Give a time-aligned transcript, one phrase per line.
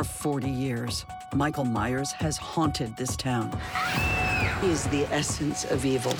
[0.00, 1.04] For 40 years,
[1.34, 3.50] Michael Myers has haunted this town.
[4.62, 6.14] He is the essence of evil,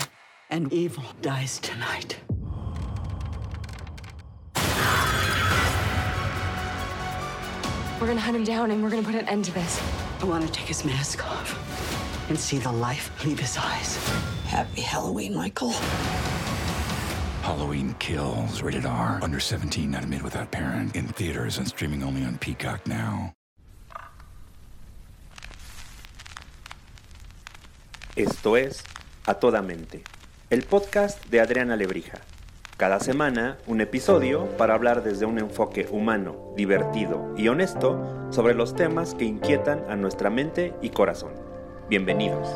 [0.50, 2.21] and evil dies tonight.
[7.98, 9.81] We're gonna hunt him down and we're gonna put an end to this.
[10.21, 13.97] I want to take his mask off and see the life leave his eyes.
[14.44, 15.71] Happy Halloween, Michael.
[17.41, 19.20] Halloween Kills, rated R.
[19.23, 20.95] Under 17, not admitted without parent.
[20.95, 23.33] In theaters and streaming only on Peacock now.
[28.20, 28.84] Esto es
[29.24, 30.02] A Toda Mente,
[30.51, 32.19] el podcast de Adriana Lebrija.
[32.77, 38.77] Cada semana, un episodio para hablar desde un enfoque humano, divertido y honesto sobre los
[38.77, 41.33] temas que inquietan a nuestra mente y corazón.
[41.88, 42.47] Bienvenidos.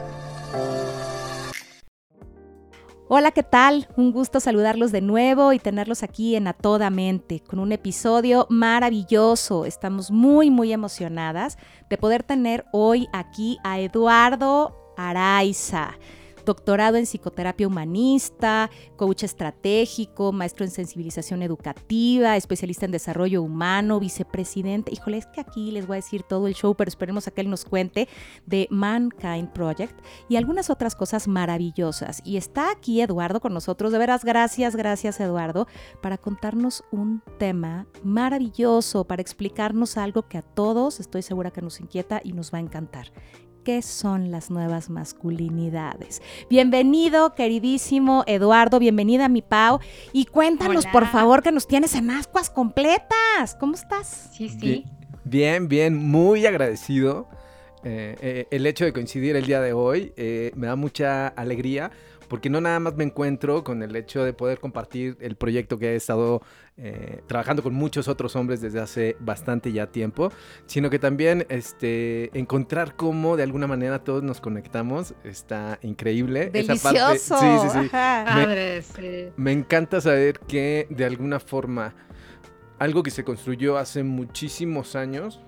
[3.09, 3.89] Hola, ¿qué tal?
[3.97, 8.47] Un gusto saludarlos de nuevo y tenerlos aquí en A Toda Mente con un episodio
[8.51, 9.65] maravilloso.
[9.65, 11.57] Estamos muy, muy emocionadas
[11.89, 15.97] de poder tener hoy aquí a Eduardo Araiza
[16.45, 24.93] doctorado en psicoterapia humanista, coach estratégico, maestro en sensibilización educativa, especialista en desarrollo humano, vicepresidente.
[24.93, 27.41] Híjole, es que aquí les voy a decir todo el show, pero esperemos a que
[27.41, 28.09] él nos cuente
[28.47, 32.21] de Mankind Project y algunas otras cosas maravillosas.
[32.25, 33.93] Y está aquí Eduardo con nosotros.
[33.93, 35.67] De veras, gracias, gracias Eduardo,
[36.03, 41.81] para contarnos un tema maravilloso, para explicarnos algo que a todos estoy segura que nos
[41.81, 43.13] inquieta y nos va a encantar
[43.65, 46.23] qué son las nuevas masculinidades.
[46.51, 49.81] Bienvenido, queridísimo Eduardo, bienvenida mi Pau.
[50.13, 53.57] Y cuéntanos, por favor, que nos tienes en ascuas completas.
[53.59, 54.29] ¿Cómo estás?
[54.33, 54.85] Sí, sí.
[55.25, 57.27] Bien, bien, muy agradecido.
[57.85, 61.91] Eh, eh, el hecho de coincidir el día de hoy eh, me da mucha alegría
[62.29, 65.93] porque no nada más me encuentro con el hecho de poder compartir el proyecto que
[65.93, 66.43] he estado
[66.77, 70.33] eh, trabajando con muchos otros hombres desde hace bastante ya tiempo,
[70.67, 76.51] sino que también este, encontrar cómo de alguna manera todos nos conectamos está increíble.
[76.51, 77.39] Delicioso.
[77.39, 77.89] sí, sí, sí.
[77.91, 79.29] Padre, sí.
[79.37, 81.95] Me encanta saber que de alguna forma
[82.79, 85.41] algo que se construyó hace muchísimos años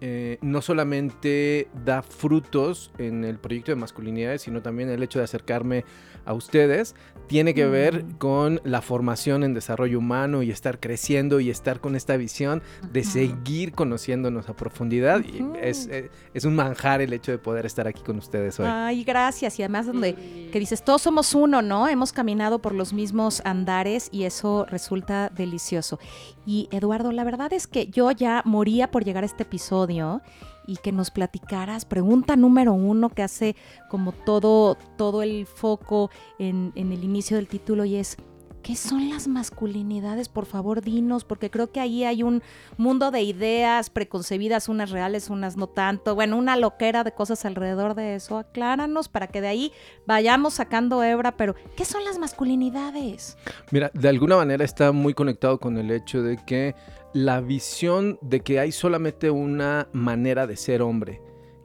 [0.00, 5.26] eh, no solamente da frutos en el proyecto de masculinidades, sino también el hecho de
[5.26, 5.84] acercarme
[6.24, 6.94] a ustedes,
[7.30, 8.12] tiene que ver Mm.
[8.18, 12.60] con la formación en desarrollo humano y estar creciendo y estar con esta visión
[12.92, 15.22] de seguir conociéndonos a profundidad.
[15.24, 15.54] Y Ujú.
[15.62, 18.66] es, eh, es un manjar el hecho de poder estar aquí con ustedes hoy.
[18.68, 19.56] Ay, gracias.
[19.60, 20.14] Y además donde
[20.52, 21.86] que dices, todos somos uno, ¿no?
[21.86, 26.00] Hemos caminado por los mismos andares y eso resulta delicioso.
[26.44, 30.20] Y Eduardo, la verdad es que yo ya moría por llegar a este episodio
[30.70, 33.56] y que nos platicaras, pregunta número uno que hace
[33.88, 38.16] como todo, todo el foco en, en el inicio del título y es,
[38.62, 40.28] ¿qué son las masculinidades?
[40.28, 42.42] Por favor, dinos, porque creo que ahí hay un
[42.76, 47.94] mundo de ideas preconcebidas, unas reales, unas no tanto, bueno, una loquera de cosas alrededor
[47.94, 48.38] de eso.
[48.38, 49.72] Acláranos para que de ahí
[50.06, 53.36] vayamos sacando hebra, pero ¿qué son las masculinidades?
[53.72, 56.74] Mira, de alguna manera está muy conectado con el hecho de que
[57.12, 61.20] la visión de que hay solamente una manera de ser hombre,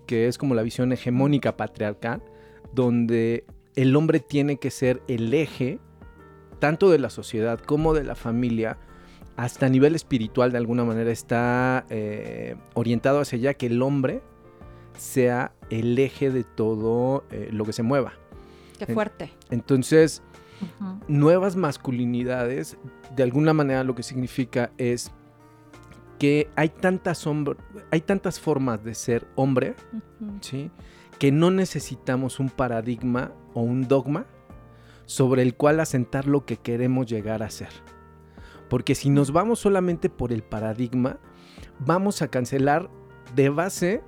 [0.07, 2.23] que es como la visión hegemónica patriarcal,
[2.73, 3.45] donde
[3.75, 5.79] el hombre tiene que ser el eje
[6.59, 8.77] tanto de la sociedad como de la familia,
[9.35, 14.21] hasta a nivel espiritual de alguna manera está eh, orientado hacia allá que el hombre
[14.97, 18.13] sea el eje de todo eh, lo que se mueva.
[18.79, 19.31] Qué fuerte.
[19.51, 20.21] Entonces,
[21.07, 22.77] nuevas masculinidades,
[23.15, 25.11] de alguna manera lo que significa es
[26.17, 27.25] que hay tantas,
[27.91, 29.75] hay tantas formas de ser hombre.
[30.41, 30.71] ¿sí?
[31.19, 34.25] que no necesitamos un paradigma o un dogma
[35.05, 37.69] sobre el cual asentar lo que queremos llegar a ser.
[38.69, 41.19] Porque si nos vamos solamente por el paradigma,
[41.79, 42.89] vamos a cancelar
[43.35, 44.01] de base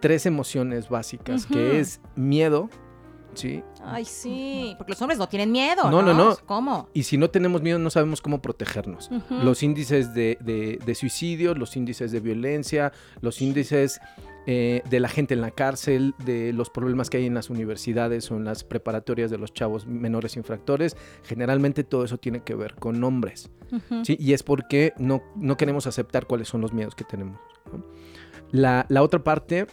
[0.00, 2.70] tres emociones básicas, que es miedo,
[3.34, 3.64] ¿sí?
[3.86, 5.84] Ay, sí, porque los hombres no tienen miedo.
[5.84, 6.36] No, No, no, no.
[6.46, 6.88] ¿Cómo?
[6.92, 9.10] Y si no tenemos miedo, no sabemos cómo protegernos.
[9.30, 14.00] Los índices de, de, de suicidio, los índices de violencia, los índices
[14.48, 18.30] eh, de la gente en la cárcel, de los problemas que hay en las universidades
[18.30, 22.76] o en las preparatorias de los chavos menores infractores, generalmente todo eso tiene que ver
[22.76, 23.50] con hombres.
[24.04, 24.16] ¿sí?
[24.20, 27.40] Y es porque no, no queremos aceptar cuáles son los miedos que tenemos.
[27.72, 27.84] ¿no?
[28.52, 29.66] La, la otra parte,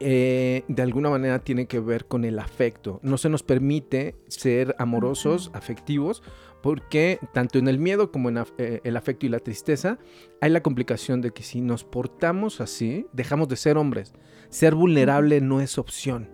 [0.00, 3.00] eh, de alguna manera, tiene que ver con el afecto.
[3.02, 6.22] No se nos permite ser amorosos, afectivos,
[6.62, 9.98] porque tanto en el miedo como en af- eh, el afecto y la tristeza
[10.40, 14.12] hay la complicación de que si nos portamos así, dejamos de ser hombres.
[14.48, 16.28] Ser vulnerable no es opción,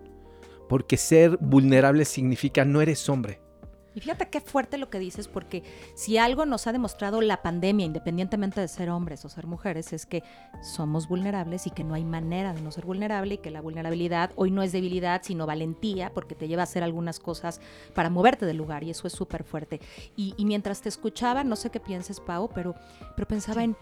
[0.69, 3.41] porque ser vulnerable significa no eres hombre.
[3.97, 5.65] Y fíjate qué fuerte lo que dices, porque
[5.95, 10.05] si algo nos ha demostrado la pandemia, independientemente de ser hombres o ser mujeres, es
[10.05, 10.23] que
[10.63, 14.33] somos vulnerables y que no hay manera de no ser vulnerable y que la vulnerabilidad
[14.37, 17.63] hoy no es debilidad, sino valentía, porque te lleva a hacer algunas cosas
[17.95, 19.81] para moverte del lugar y eso es súper fuerte.
[20.15, 22.75] Y, y mientras te escuchaba, no sé qué pienses, Pau, pero,
[23.15, 23.79] pero pensaba en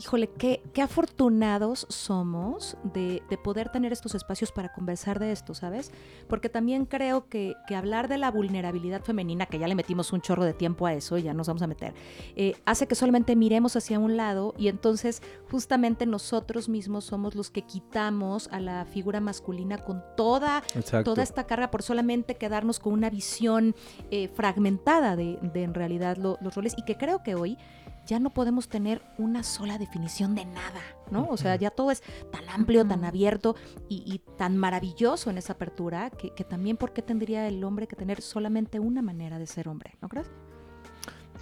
[0.00, 5.54] híjole, qué, qué afortunados somos de, de, poder tener estos espacios para conversar de esto,
[5.54, 5.92] ¿sabes?
[6.28, 10.20] Porque también creo que, que, hablar de la vulnerabilidad femenina, que ya le metimos un
[10.20, 11.94] chorro de tiempo a eso, ya nos vamos a meter,
[12.34, 17.50] eh, hace que solamente miremos hacia un lado y entonces justamente nosotros mismos somos los
[17.50, 20.62] que quitamos a la figura masculina con toda,
[21.04, 23.74] toda esta carga por solamente quedarnos con una visión
[24.10, 27.56] eh, fragmentada de, de, en realidad lo, los roles y que creo que hoy
[28.06, 30.80] ya no podemos tener una sola definición de nada,
[31.10, 31.26] ¿no?
[31.28, 33.56] O sea, ya todo es tan amplio, tan abierto
[33.88, 37.86] y, y tan maravilloso en esa apertura que, que, también, ¿por qué tendría el hombre
[37.86, 39.96] que tener solamente una manera de ser hombre?
[40.00, 40.30] ¿No crees?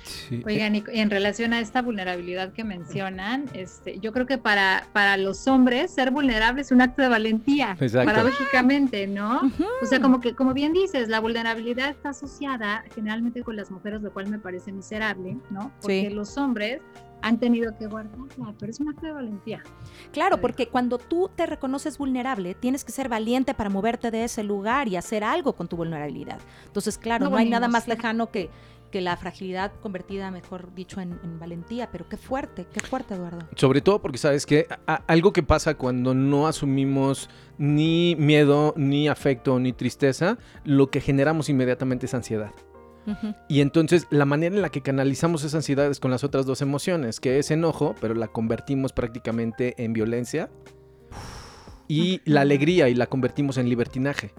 [0.04, 0.42] Sí.
[0.44, 5.16] Oigan, y en relación a esta vulnerabilidad que mencionan, este, yo creo que para, para
[5.16, 8.12] los hombres ser vulnerable es un acto de valentía, Exacto.
[8.12, 9.40] paradójicamente, ¿no?
[9.42, 9.66] Uh -huh.
[9.82, 14.02] O sea, como que, como bien dices, la vulnerabilidad está asociada generalmente con las mujeres,
[14.02, 15.72] lo cual me parece miserable, ¿no?
[15.80, 16.14] Porque sí.
[16.14, 16.82] los hombres
[17.24, 19.62] han tenido que guardarla, pero es un acto de valentía.
[20.12, 24.44] Claro, porque cuando tú te reconoces vulnerable, tienes que ser valiente para moverte de ese
[24.44, 26.38] lugar y hacer algo con tu vulnerabilidad.
[26.66, 28.50] Entonces, claro, no, no hay nada más lejano que
[28.94, 31.90] que la fragilidad convertida, mejor dicho, en, en, valentía.
[31.90, 33.40] Pero qué fuerte, qué fuerte, Eduardo.
[33.56, 39.58] Sobre todo porque, ¿sabes que Algo que pasa cuando no asumimos ni miedo, ni afecto,
[39.58, 42.52] ni tristeza, lo que generamos inmediatamente es ansiedad.
[43.06, 43.36] Uh -huh.
[43.48, 46.62] Y entonces la manera en la que canalizamos esa ansiedad es con las otras dos
[46.62, 50.50] emociones, que es enojo, pero la convertimos prácticamente en violencia.
[51.88, 52.22] Y uh -huh.
[52.26, 54.32] la alegría y la convertimos en libertinaje.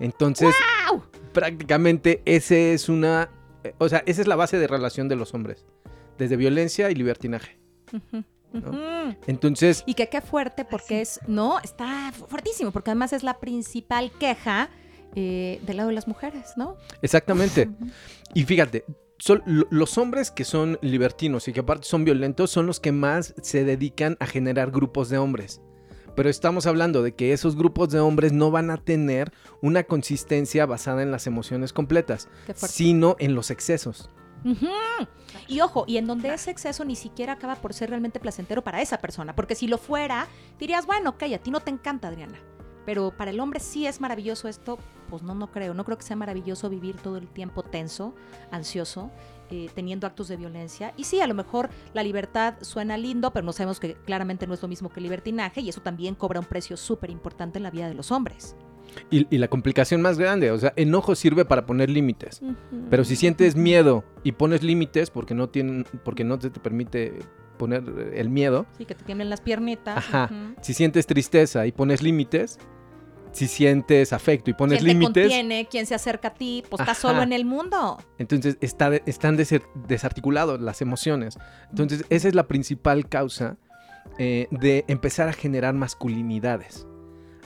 [0.00, 0.52] Entonces,
[0.90, 1.04] ¡Wow!
[1.32, 3.30] prácticamente ese es una
[3.78, 5.66] o sea, esa es la base de relación de los hombres,
[6.18, 7.58] desde violencia y libertinaje.
[7.92, 8.24] Uh -huh.
[8.52, 9.16] ¿no?
[9.26, 9.82] Entonces...
[9.86, 14.70] Y que qué fuerte porque es, no, está fuertísimo, porque además es la principal queja
[15.14, 16.76] eh, del lado de las mujeres, ¿no?
[17.02, 17.70] Exactamente.
[18.34, 18.84] y fíjate,
[19.18, 23.34] son, los hombres que son libertinos y que aparte son violentos son los que más
[23.42, 25.60] se dedican a generar grupos de hombres.
[26.14, 30.66] Pero estamos hablando de que esos grupos de hombres no van a tener una consistencia
[30.66, 34.10] basada en las emociones completas, sino en los excesos.
[34.44, 35.08] Uh -huh.
[35.48, 38.82] Y ojo, y en donde ese exceso ni siquiera acaba por ser realmente placentero para
[38.82, 40.26] esa persona, porque si lo fuera,
[40.58, 42.38] dirías, bueno, ok, a ti no te encanta, Adriana,
[42.84, 44.78] pero para el hombre sí es maravilloso esto,
[45.08, 48.14] pues no, no creo, no creo que sea maravilloso vivir todo el tiempo tenso,
[48.50, 49.10] ansioso,
[49.54, 50.94] eh, teniendo actos de violencia.
[50.96, 54.54] Y sí, a lo mejor la libertad suena lindo, pero no sabemos que claramente no
[54.54, 57.70] es lo mismo que libertinaje y eso también cobra un precio súper importante en la
[57.70, 58.56] vida de los hombres.
[59.10, 62.40] Y, y, la complicación más grande, o sea, enojo sirve para poner límites.
[62.40, 62.86] Uh -huh.
[62.88, 67.18] Pero si sientes miedo y pones límites porque no tienen, porque no te, te permite
[67.58, 67.84] poner
[68.14, 68.64] el miedo.
[68.78, 69.98] Sí, que te tiemblen las piernitas.
[69.98, 70.28] Ajá.
[70.30, 70.54] Uh -huh.
[70.62, 72.58] Si sientes tristeza y pones límites,
[73.32, 75.28] si sientes afecto y pones límites.
[75.28, 75.66] ¿Quién te?
[75.66, 76.62] ¿Quién se acerca a ti?
[76.68, 77.98] Pues estás solo en el mundo.
[78.18, 81.38] Entonces está, están desarticulados las emociones.
[81.70, 83.56] Entonces esa es la principal causa
[84.18, 86.86] eh, de empezar a generar masculinidades.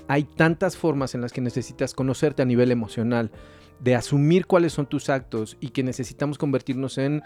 [0.08, 3.30] Hay tantas formas en las que necesitas conocerte a nivel emocional,
[3.80, 7.22] de asumir cuáles son tus actos y que necesitamos convertirnos en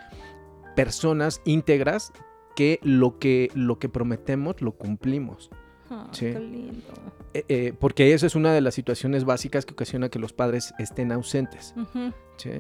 [0.77, 2.13] personas íntegras
[2.57, 5.51] que lo que, lo que prometemos lo cumplimos.
[5.91, 6.33] Oh, sí.
[6.33, 6.93] Qué lindo.
[7.35, 10.73] Eh, eh, porque eso es una de las situaciones básicas que ocasiona que los padres
[10.79, 11.75] estén ausentes.
[11.77, 12.15] Uh -huh.
[12.37, 12.51] ¿sí?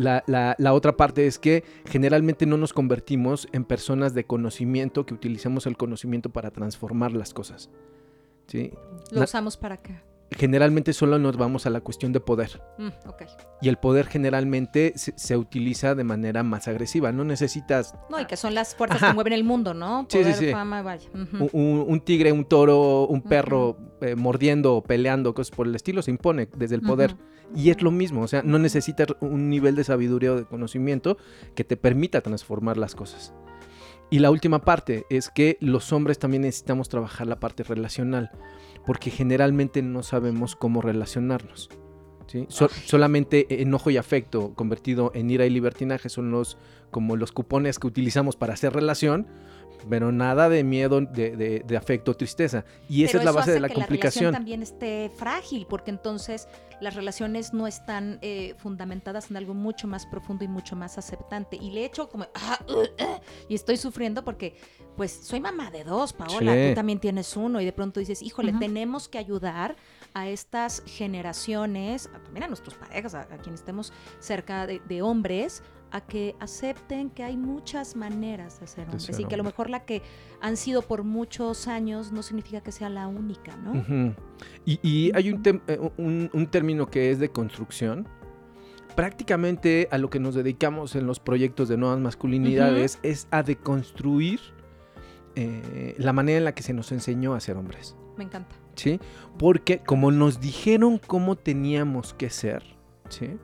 [0.00, 5.04] la, la, la, otra parte es que generalmente no nos convertimos en personas de conocimiento
[5.04, 7.68] que utilizamos el conocimiento para transformar las cosas.
[8.46, 8.72] ¿sí?
[9.10, 10.00] Lo usamos para qué?
[10.36, 12.62] Generalmente solo nos vamos a la cuestión de poder.
[12.78, 13.26] Mm, okay.
[13.60, 17.10] Y el poder generalmente se, se, utiliza de manera más agresiva.
[17.10, 17.94] No necesitas.
[18.10, 19.08] No, y que son las fuerzas Ajá.
[19.08, 20.06] que mueven el mundo, ¿no?
[20.08, 20.52] Poder, sí, sí, sí.
[20.52, 21.08] fama, vaya.
[21.12, 21.50] Uh -huh.
[21.52, 24.08] un, un, tigre, un toro, un perro uh -huh.
[24.08, 27.12] eh, mordiendo o peleando, cosas por el estilo, se impone desde el poder.
[27.12, 27.58] Uh -huh.
[27.58, 28.22] Y es lo mismo.
[28.22, 31.16] O sea, no necesitas un nivel de sabiduría o de conocimiento
[31.56, 33.34] que te permita transformar las cosas.
[34.10, 38.30] Y la última parte es que los hombres también necesitamos trabajar la parte relacional
[38.84, 41.70] porque generalmente no sabemos cómo relacionarnos.
[42.26, 42.46] ¿sí?
[42.48, 46.58] So solamente enojo y afecto convertido en ira y libertinaje son los
[46.90, 49.28] como los cupones que utilizamos para hacer relación,
[49.88, 52.64] pero nada de miedo, de, de, de afecto o tristeza.
[52.88, 54.32] Y esa pero es la base de la que complicación.
[54.32, 56.48] La también esté frágil, porque entonces
[56.80, 61.56] las relaciones no están eh, fundamentadas en algo mucho más profundo y mucho más aceptante.
[61.56, 64.56] Y le echo como, ah, uh, uh, y estoy sufriendo porque,
[64.96, 66.68] pues, soy mamá de dos, Paola, sí.
[66.70, 68.60] tú también tienes uno, y de pronto dices, híjole, uh -huh.
[68.60, 69.76] tenemos que ayudar
[70.14, 76.34] a estas generaciones, también a nuestros parejas, a, quienes estemos cerca de, hombres, a que
[76.40, 80.02] acepten que hay muchas maneras de ser hombres y que a lo mejor la que
[80.40, 84.14] han sido por muchos años no significa que sea la única, ¿no?
[84.64, 88.08] y, hay eh, un, un, término que es de construcción.
[88.96, 94.40] Prácticamente a lo que nos dedicamos en los proyectos de nuevas masculinidades es a deconstruir
[95.36, 97.96] eh, la manera en la que se nos enseñó a ser hombres.
[98.16, 98.56] Me encanta.
[98.74, 98.98] ¿Sí?
[99.38, 102.64] Porque como nos dijeron cómo teníamos que ser,
[103.08, 103.38] ¿sí?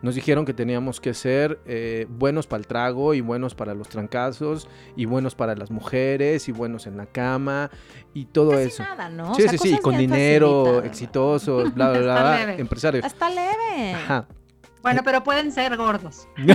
[0.00, 3.88] Nos dijeron que teníamos que ser eh, buenos para el trago y buenos para los
[3.88, 7.70] trancazos y buenos para las mujeres y buenos en la cama
[8.14, 8.82] y todo Casi eso.
[8.84, 9.34] Nada, ¿no?
[9.34, 13.04] Sí, sí, sí, con dinero, exitosos, bla, bla, bla, empresarios.
[13.04, 13.94] Hasta leve.
[13.94, 14.28] Ajá.
[14.88, 16.26] Bueno, pero pueden ser gordos.
[16.38, 16.54] bueno,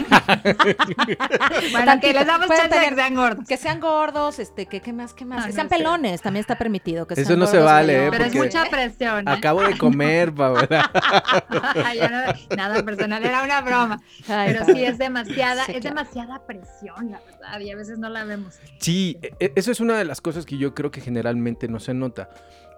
[2.01, 3.47] que les damos chance de que sean gordos.
[3.47, 5.45] Que sean gordos, este, que qué más, qué más.
[5.45, 7.05] que sean pelones, también está permitido.
[7.05, 8.09] Que Eso no se vale, ¿eh?
[8.09, 9.27] Pero es mucha presión.
[9.27, 9.31] ¿eh?
[9.31, 10.67] Acabo de comer, Paola.
[12.57, 14.01] nada personal, era una broma.
[14.25, 18.55] pero sí es demasiada, es demasiada presión, la verdad, y a veces no la vemos.
[18.79, 21.79] Sí, e, e, eso es una de las cosas que yo creo que generalmente no
[21.79, 22.29] se nota.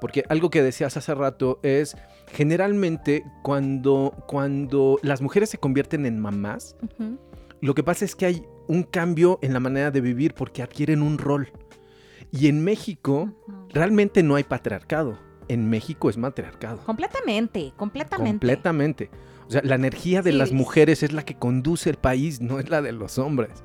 [0.02, 1.96] Porque algo que decías hace rato es,
[2.28, 6.76] generalmente cuando, cuando las mujeres se convierten en mamás,
[7.62, 11.02] lo que pasa es que hay un cambio en la manera de vivir porque adquieren
[11.02, 11.52] un rol.
[12.32, 13.32] Y en México
[13.70, 15.18] realmente no hay patriarcado.
[15.48, 16.80] En México es matriarcado.
[16.86, 18.32] Completamente, completamente.
[18.32, 19.10] Completamente.
[19.48, 22.70] O sea, la energía de las mujeres es la que conduce el país, no es
[22.70, 23.64] la de los hombres.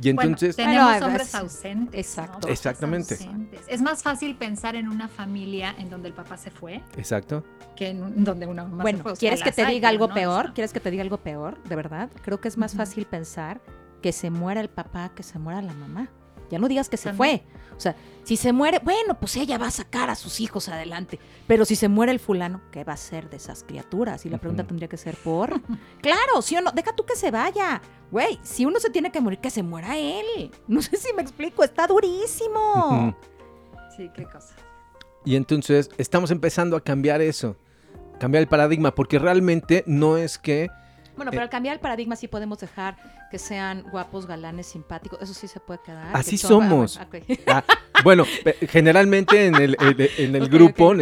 [0.00, 0.56] Y entonces...
[0.56, 2.06] tenemos hombres ausentes.
[2.06, 2.48] Exacto.
[2.48, 3.18] Exactamente.
[3.68, 6.82] Es más fácil pensar en una familia en donde el papá se fue.
[6.96, 7.44] Exacto.
[7.76, 9.16] Que en donde una mamá bueno, se fue.
[9.16, 10.52] ¿quieres que te diga algo peor?
[10.54, 11.62] ¿Quieres que te diga algo peor?
[11.64, 12.10] De verdad.
[12.22, 13.60] Creo que es más fácil pensar
[14.02, 16.10] que se muera el papá que se muera la mamá.
[16.52, 17.42] Ya no digas que se fue.
[17.74, 21.18] O sea, si se muere, bueno, pues ella va a sacar a sus hijos adelante.
[21.46, 24.26] Pero si se muere el fulano, ¿qué va a ser de esas criaturas?
[24.26, 25.62] Y la pregunta tendría que ser por.
[26.02, 27.80] claro, sí o no, deja tú que se vaya.
[28.10, 30.50] Güey, si uno se tiene que morir, que se muera él.
[30.68, 33.16] No sé si me explico, está durísimo.
[33.96, 34.54] Sí, qué cosa.
[35.24, 37.56] Y entonces estamos empezando a cambiar eso,
[38.20, 40.68] cambiar el paradigma, porque realmente no es que
[41.16, 42.96] bueno, pero eh, al cambiar el paradigma sí podemos dejar
[43.30, 45.20] que sean guapos, galanes, simpáticos.
[45.22, 46.16] Eso sí se puede quedar.
[46.16, 46.98] Así somos.
[47.46, 47.64] Ah,
[48.04, 48.24] bueno,
[48.68, 49.76] generalmente en el,
[50.18, 50.94] en el grupo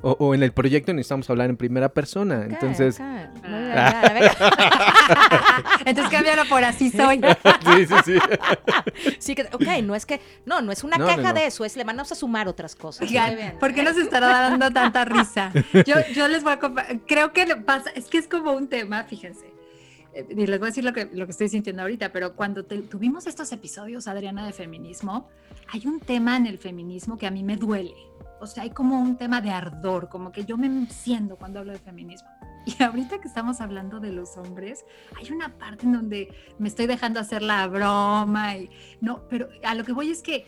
[0.00, 2.46] o, en el proyecto necesitamos hablar en primera persona.
[2.48, 3.00] Entonces.
[5.84, 7.20] Entonces cámbialo por así soy.
[7.66, 8.16] sí, sí, sí.
[9.18, 10.20] sí que, ok, no es que.
[10.46, 13.10] No, no es una queja de eso, es le van a sumar otras cosas.
[13.58, 15.50] ¿por qué nos estará dando tanta risa?
[15.84, 16.60] Yo, yo les voy a.
[17.06, 17.90] Creo que pasa.
[17.90, 19.57] Es que es como un tema, fíjense
[20.28, 23.26] y les voy a decir lo que, lo que estoy sintiendo ahorita, pero cuando tuvimos
[23.26, 25.28] estos episodios, Adriana, de feminismo,
[25.68, 27.94] hay un tema en el feminismo que a mí me duele.
[28.40, 31.72] O sea, hay como un tema de ardor, como que yo me enciendo cuando hablo
[31.72, 32.28] de feminismo.
[32.66, 34.84] Y ahorita que estamos hablando de los hombres,
[35.16, 38.70] hay una parte en donde me estoy dejando hacer la broma y
[39.00, 40.46] no, pero a lo que voy es que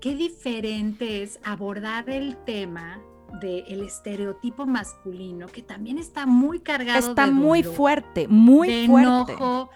[0.00, 3.00] qué diferente es abordar el tema
[3.40, 6.98] del estereotipo masculino, que también está muy cargado.
[6.98, 9.32] Está muy fuerte, muy de fuerte.
[9.32, 9.70] Enojo,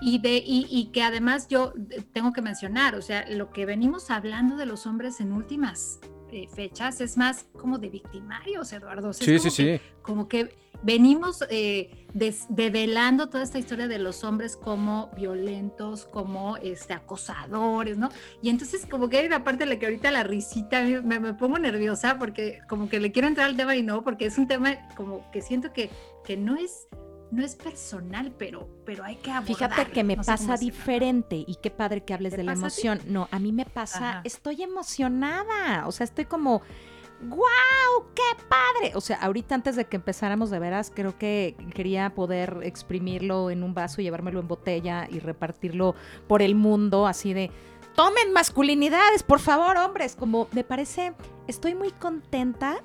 [0.00, 1.72] y, de, y, que además yo
[2.12, 6.00] tengo que mencionar, o sea, lo que venimos hablando de los hombres en últimas
[6.34, 9.12] eh, fechas es más como de victimarios, Eduardo.
[9.12, 9.80] sí, sí, sí.
[10.02, 12.08] Como que venimos eh,
[12.48, 18.08] develando toda esta historia de los hombres como violentos, como este, acosadores, ¿no?
[18.42, 21.34] Y entonces como que hay una parte de la que ahorita la risita me, me,
[21.34, 24.48] pongo nerviosa porque como que le quiero entrar al tema y no, porque es un
[24.48, 25.88] tema como que siento que,
[26.24, 26.88] que no es
[27.34, 29.54] no es personal, pero, pero hay que abordarlo.
[29.54, 33.00] Fíjate que me pasa diferente y qué padre que hables de la emoción.
[33.06, 36.62] No, a mí me pasa, estoy emocionada, o sea, estoy como
[37.20, 38.12] ¡Guau!
[38.14, 38.92] ¡Qué padre!
[38.94, 43.62] O sea, ahorita antes de que empezáramos de veras, creo que quería poder exprimirlo en
[43.62, 45.94] un vaso, llevármelo en botella y repartirlo
[46.26, 47.50] por el mundo, así de.
[47.94, 50.16] Tomen masculinidades, por favor, hombres.
[50.16, 51.14] Como me parece,
[51.46, 52.82] estoy muy contenta,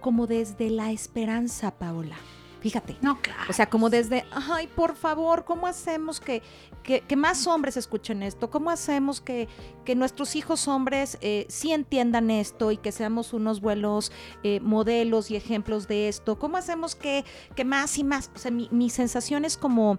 [0.00, 2.16] como desde la esperanza, Paola.
[2.60, 2.96] Fíjate.
[3.00, 3.44] No, claro.
[3.48, 6.42] O sea, como desde, ay, por favor, ¿cómo hacemos que,
[6.82, 8.50] que, más hombres escuchen esto?
[8.50, 9.48] ¿Cómo hacemos que,
[9.84, 14.12] que nuestros hijos hombres eh, sí entiendan esto y que seamos unos buenos
[14.42, 16.38] eh, modelos y ejemplos de esto?
[16.38, 17.24] ¿Cómo hacemos que,
[17.56, 18.30] que más y más?
[18.34, 19.98] O sea, mi, mi sensación es como,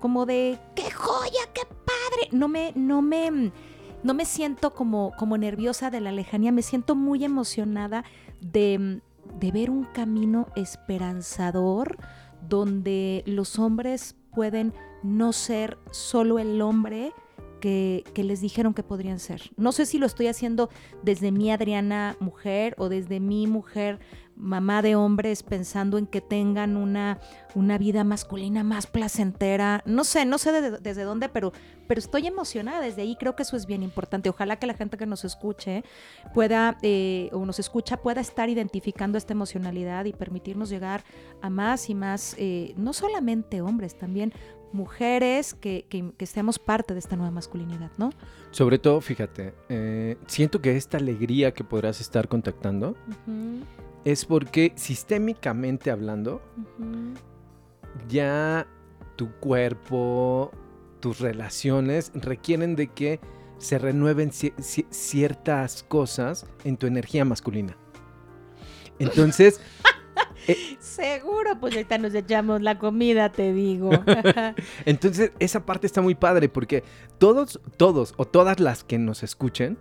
[0.00, 2.28] como de, ¡qué joya, qué padre!
[2.32, 3.52] No me, no me,
[4.02, 8.04] no me siento como, como nerviosa de la lejanía, me siento muy emocionada
[8.40, 9.02] de
[9.38, 11.98] de ver un camino esperanzador
[12.48, 17.12] donde los hombres pueden no ser solo el hombre
[17.60, 19.50] que, les dijeron que podrían ser.
[19.56, 20.70] No sé si lo estoy haciendo
[21.02, 23.98] desde mi Adriana mujer o desde mi mujer
[24.38, 27.18] mamá de hombres pensando en que tengan una,
[27.54, 29.82] una vida masculina más placentera.
[29.84, 31.52] No sé, no sé desde dónde, pero,
[31.86, 33.16] pero estoy emocionada desde ahí.
[33.18, 34.30] Creo que eso es bien importante.
[34.30, 35.84] Ojalá que la gente que nos escuche
[36.34, 41.04] pueda, eh, o nos escucha, pueda estar identificando esta emocionalidad y permitirnos llegar
[41.42, 44.32] a más y más, eh, no solamente hombres, también
[44.72, 48.10] mujeres que, que, seamos parte de esta nueva masculinidad, ¿no?
[48.50, 52.94] Sobre todo, fíjate, eh, siento que esta alegría que podrás estar contactando
[54.12, 56.40] es porque sistémicamente hablando,
[58.08, 58.66] ya
[59.16, 60.50] tu cuerpo,
[61.00, 63.20] tus relaciones requieren de que
[63.58, 67.76] se renueven ciertas cosas en tu energía masculina.
[68.98, 69.60] Entonces,
[70.48, 73.90] eh, Seguro, pues ahorita nos echamos la comida, te digo.
[74.86, 76.82] Entonces, esa parte está muy padre porque
[77.18, 79.76] todos, todos o todas las que nos escuchen,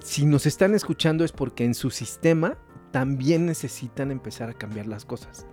[0.00, 2.58] si nos están escuchando es porque en su sistema
[2.92, 5.46] también necesitan empezar a cambiar las cosas.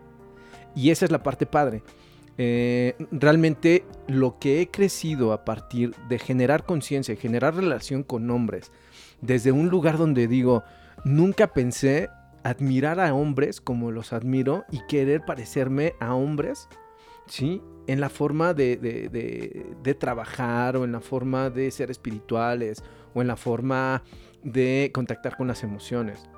[0.76, 1.84] Y esa es la parte padre.
[2.38, 8.30] Eh, realmente lo que he crecido a partir de generar conciencia y generar relación con
[8.30, 8.72] hombres,
[9.20, 10.64] desde un lugar donde digo,
[11.04, 12.10] nunca pensé
[12.44, 16.70] admirar a hombres como los admiro y querer parecerme a hombres,
[17.26, 17.62] ¿sí?
[17.88, 23.28] En la forma de, de, trabajar o en la forma de ser espirituales o en
[23.28, 24.04] la forma
[24.44, 26.30] de contactar con las emociones.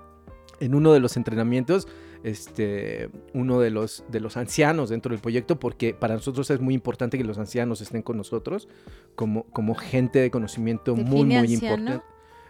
[0.62, 1.88] En uno de los entrenamientos,
[2.24, 6.74] este, uno de los, de los ancianos dentro del proyecto, porque para nosotros es muy
[6.74, 8.68] importante que los ancianos estén con nosotros
[9.16, 12.06] como, como gente de conocimiento muy, muy importante.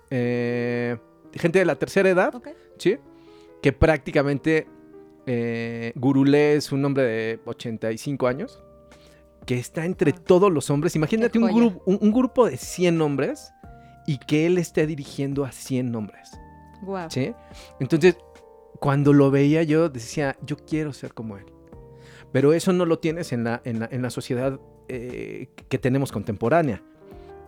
[0.10, 0.98] Eh,
[1.34, 2.34] gente de la tercera edad,
[2.77, 2.98] ¿sí?
[3.62, 4.68] que prácticamente
[5.25, 8.62] eh, Gurulé es un hombre de 85 años,
[9.46, 10.22] que está entre ah.
[10.25, 10.96] todos los hombres.
[10.96, 13.51] Imagínate un, grupo, un, grupo de 100 hombres
[14.08, 16.32] y que él esté dirigiendo a 100 hombres.
[16.81, 17.09] Wow.
[17.09, 17.33] ¿Sí?
[17.79, 18.17] Entonces,
[18.79, 21.45] cuando lo veía yo decía, yo quiero ser como él.
[22.31, 26.81] Pero eso no lo tienes en la, en la, sociedad eh, que tenemos contemporánea.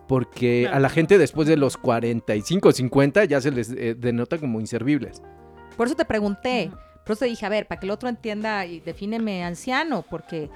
[0.06, 4.38] Porque a la gente después de los 45 o 50 ya se les eh, denota
[4.38, 5.22] como inservibles.
[5.76, 6.70] Por eso te pregunté.
[7.04, 10.50] Por eso te dije, a ver, para que el otro entienda y defíneme anciano, porque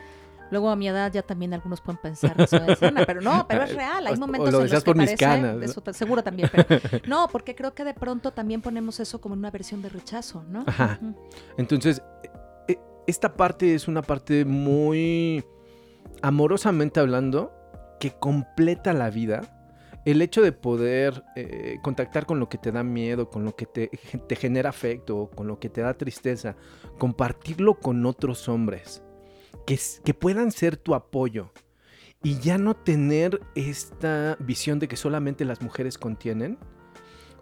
[0.51, 3.65] luego a mi edad ya también algunos pueden pensar que soy anciana, pero no, pero
[3.65, 4.07] es real.
[4.07, 7.75] Hay momentos lo en los que por mis canas, seguro también, pero no, porque creo
[7.75, 10.65] que de pronto también ponemos eso como en una versión de rechazo, ¿no?
[10.67, 10.99] Ajá.
[11.57, 12.03] Entonces,
[12.67, 15.45] e, esta parte es una parte muy
[16.23, 17.53] amorosamente hablando
[18.01, 19.43] que completa la vida
[20.05, 23.67] el hecho de poder eh, contactar con lo que te da miedo, con lo que
[23.67, 23.91] te,
[24.37, 26.57] genera afecto, con lo que te da tristeza,
[26.99, 29.03] compartirlo con otros hombres,
[29.69, 31.53] que, que puedan ser tu apoyo
[32.23, 36.59] y ya no tener esta visión de que solamente las mujeres contienen,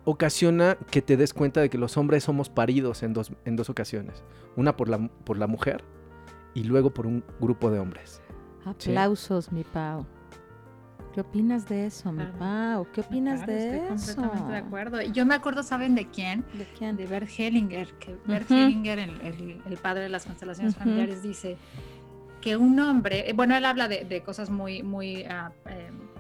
[0.04, 3.70] ocasiona que te des cuenta de que los hombres somos paridos en dos, en dos
[3.70, 4.24] ocasiones.
[4.56, 5.84] Una por la, por la mujer
[6.52, 8.20] y luego por un grupo de hombres.
[8.64, 10.04] Aplausos, mi Pau.
[11.14, 12.88] ¿Qué opinas de eso, mi Pau?
[12.92, 13.94] ¿Qué opinas de eso?
[13.94, 15.00] Estoy completamente de acuerdo.
[15.00, 16.44] Y yo me acuerdo, ¿saben de quién?
[16.54, 16.96] ¿De quién?
[16.96, 21.56] De Bert Hellinger, que Bert Hellinger, el, padre de las constelaciones familiares, dice
[22.40, 25.50] que un hombre, eh, bueno, él habla de, cosas muy, muy, uh,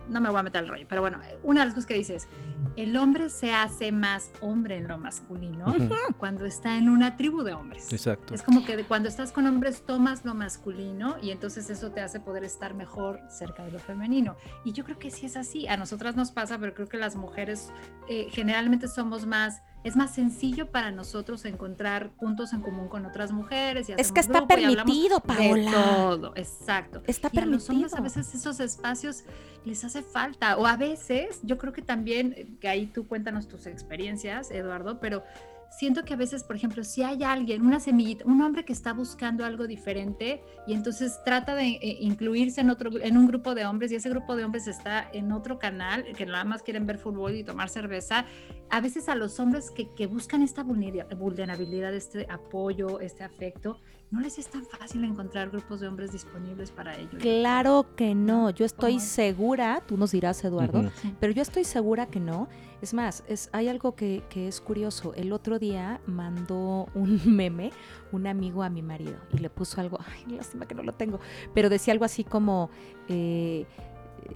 [0.08, 2.16] no me voy a meter al rollo, pero bueno, una de las cosas que dice
[2.16, 2.28] es,
[2.76, 5.74] el hombre se hace más hombre en lo masculino
[6.18, 7.92] cuando está en una tribu de hombres.
[7.92, 8.34] Exacto.
[8.34, 12.20] Es como que cuando estás con hombres tomas lo masculino y entonces eso te hace
[12.20, 14.36] poder estar mejor cerca de lo femenino.
[14.64, 15.66] Y yo creo que sí es así.
[15.68, 17.72] A nosotras nos pasa, pero creo que las mujeres
[18.08, 23.30] eh, generalmente somos más es más sencillo para nosotros encontrar puntos en común con otras
[23.30, 23.88] mujeres.
[23.88, 25.70] Y es que está permitido, Paola.
[25.70, 27.02] todo, exacto.
[27.06, 27.54] Está permitido.
[27.54, 29.22] a los hombres a veces esos espacios
[29.64, 33.46] les hace falta, o a veces, yo creo que también, eh, que ahí tú cuéntanos
[33.46, 35.22] tus experiencias, Eduardo, pero
[35.70, 38.92] siento que a veces, por ejemplo, si hay alguien, una semillita, un hombre que está
[38.92, 43.66] buscando algo diferente y entonces trata de eh, incluirse en otro, en un grupo de
[43.66, 46.98] hombres y ese grupo de hombres está en otro canal que nada más quieren ver
[46.98, 48.26] fútbol y tomar cerveza,
[48.70, 53.78] a veces a los hombres que, que buscan esta vulnerabilidad, este apoyo, este afecto,
[54.10, 57.18] no les es tan fácil encontrar grupos de hombres disponibles para ello.
[57.18, 62.20] Claro que no, yo estoy segura, tú nos dirás Eduardo, pero yo estoy segura que
[62.20, 62.48] no.
[62.80, 65.12] Es más, es, hay algo que, es curioso.
[65.14, 67.72] El otro día mandó un meme
[68.12, 71.18] un amigo a mi marido y le puso algo, ay, lástima que no lo tengo,
[71.52, 72.70] pero decía algo así como,
[73.08, 73.66] eh,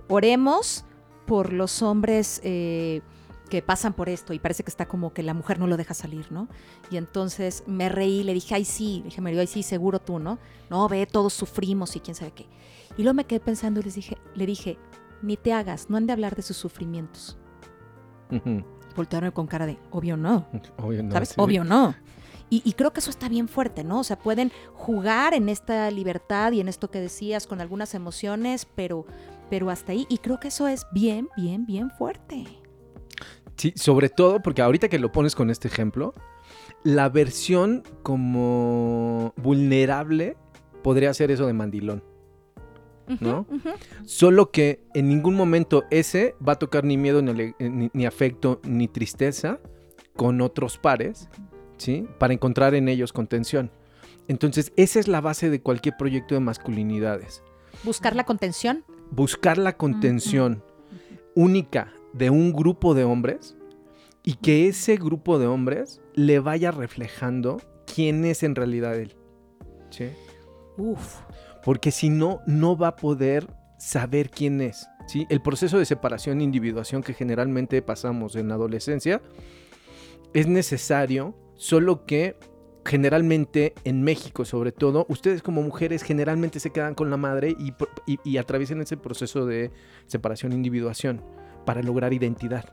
[0.08, 0.84] oremos
[1.26, 2.40] por los hombres.
[2.42, 3.02] Eh,
[3.50, 5.92] que pasan por esto y parece que está como que la mujer no lo deja
[5.92, 6.48] salir, ¿no?
[6.90, 10.18] Y entonces me reí, le dije, ay sí, le dije, Mario, ay sí, seguro tú,
[10.18, 10.38] ¿no?
[10.70, 12.46] No, ve, todos sufrimos y quién sabe qué.
[12.96, 14.78] Y luego me quedé pensando y les dije, le dije,
[15.20, 17.36] ni te hagas, no han de hablar de sus sufrimientos.
[18.30, 18.62] Uh
[19.32, 20.46] con cara de, obvio no.
[20.76, 21.12] Obvio no.
[21.12, 21.34] ¿Sabes?
[21.38, 21.94] Obvio no.
[22.52, 24.00] Y, creo que eso está bien fuerte, ¿no?
[24.00, 28.66] O sea, pueden jugar en esta libertad y en esto que decías con algunas emociones,
[28.74, 29.06] pero,
[29.48, 30.04] pero hasta ahí.
[30.08, 32.44] Y creo que eso es bien, bien, bien fuerte.
[33.60, 36.14] Sí, sobre todo porque ahorita que lo pones con este ejemplo,
[36.82, 40.38] la versión como vulnerable
[40.82, 42.02] podría ser eso de mandilón.
[43.20, 43.46] ¿no?
[44.06, 48.88] Solo que en ningún momento ese va a tocar ni miedo, ni, ni, afecto, ni
[48.88, 49.58] tristeza
[50.16, 51.28] con otros pares,
[51.76, 52.06] ¿sí?
[52.18, 53.70] Para encontrar en ellos contención.
[54.26, 57.42] Entonces, esa es la base de cualquier proyecto de masculinidades.
[57.84, 58.84] ¿Buscar la contención?
[59.10, 60.62] Buscar la contención
[61.34, 63.56] única de un grupo de hombres
[64.22, 67.60] y que ese grupo de hombres le vaya reflejando
[67.92, 69.16] quién es en realidad él.
[69.90, 70.08] ¿Sí?
[70.76, 71.20] Uf.
[71.64, 73.46] Porque si no, no va a poder
[73.78, 74.88] saber quién es.
[75.06, 75.26] ¿sí?
[75.30, 79.20] El proceso de separación e individuación que generalmente pasamos en la adolescencia
[80.32, 82.36] es necesario, solo que
[82.84, 87.74] generalmente en México sobre todo, ustedes como mujeres generalmente se quedan con la madre y,
[88.24, 89.70] y, atraviesan ese proceso de
[90.06, 91.20] separación e individuación
[91.64, 92.64] para lograr identidad.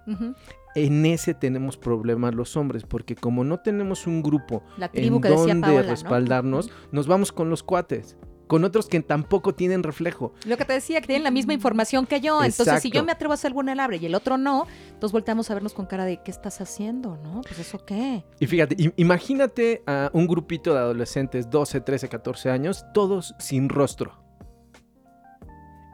[0.75, 6.69] En ese tenemos problemas los hombres, porque como no tenemos un grupo en donde respaldarnos,
[6.91, 10.33] nos vamos con los cuates con otros que tampoco tienen reflejo.
[10.45, 12.43] Lo que te decía, que tienen la misma información que yo.
[12.43, 15.53] Entonces, si yo me atrevo a ser vulnerable y el otro no, entonces volteamos a
[15.53, 17.17] vernos con cara de ¿qué estás haciendo?
[17.17, 17.41] ¿No?
[17.41, 18.23] Pues eso qué.
[18.39, 24.26] Y fíjate, imagínate a un grupito de adolescentes, 12, 13, 14 años, todos sin rostro.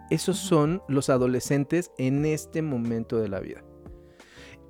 [0.09, 3.63] Esos son los adolescentes en este momento de la vida.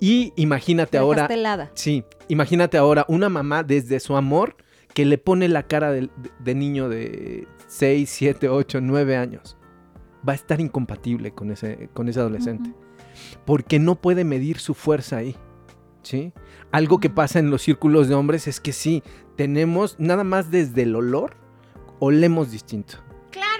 [0.00, 1.28] Y imagínate ahora.
[1.74, 4.56] Sí, imagínate ahora una mamá desde su amor
[4.92, 9.56] que le pone la cara de, niño de 6, 7, 8, 9 años.
[10.26, 12.72] Va a estar incompatible con ese, con ese adolescente.
[13.44, 15.36] Porque no puede medir su fuerza ahí.
[16.02, 16.32] ¿Sí?
[16.70, 19.02] Algo que pasa en los círculos de hombres es que sí,
[19.36, 21.36] tenemos nada más desde el olor,
[21.98, 22.98] olemos distinto.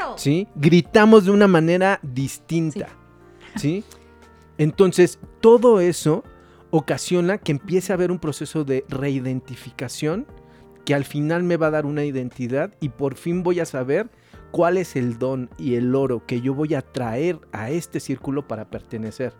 [0.04, 0.18] Claro.
[0.18, 0.48] ¿Sí?
[0.54, 2.88] Gritamos de una manera distinta.
[3.56, 3.84] ¿Sí?
[4.58, 6.24] Entonces, todo eso
[6.70, 10.26] ocasiona que empiece a haber un proceso de reidentificación
[10.84, 14.10] que al final me va a dar una identidad y por fin voy a saber
[14.50, 18.46] cuál es el don y el oro que yo voy a traer a este círculo
[18.46, 19.32] para pertenecer.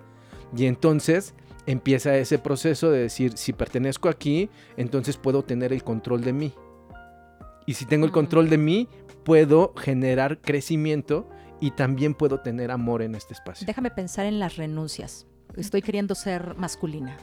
[0.56, 1.34] Y entonces
[1.66, 6.54] empieza ese proceso de decir, si pertenezco aquí, entonces puedo tener el control de mí.
[7.66, 8.88] Y si tengo el control de mí,
[9.24, 11.28] puedo generar crecimiento
[11.60, 13.66] y también puedo tener amor en este espacio.
[13.66, 17.16] Déjame pensar en las renuncias estoy queriendo ser masculina.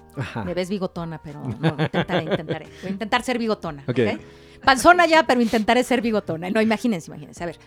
[0.45, 2.65] Me ves bigotona, pero no, intentaré, intentaré.
[2.81, 3.83] Voy a intentar ser bigotona.
[3.87, 4.19] Okay.
[4.63, 6.49] Panzona ya, pero intentaré ser bigotona.
[6.49, 7.43] No, imagínense, imagínense.
[7.43, 7.57] A ver,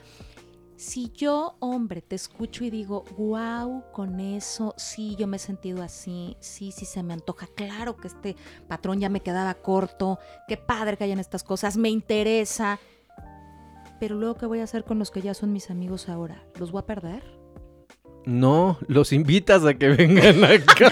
[0.76, 5.82] si yo, hombre, te escucho y digo, wow, con eso, sí, yo me he sentido
[5.82, 8.36] así, sí, sí se me antoja, claro que este
[8.68, 10.18] patrón ya me quedaba corto,
[10.48, 12.78] qué padre que hayan estas cosas, me interesa.
[14.00, 16.44] Pero luego, ¿qué voy a hacer con los que ya son mis amigos ahora?
[16.58, 17.22] ¿Los voy a perder?
[18.26, 20.90] No, los invitas a que vengan acá.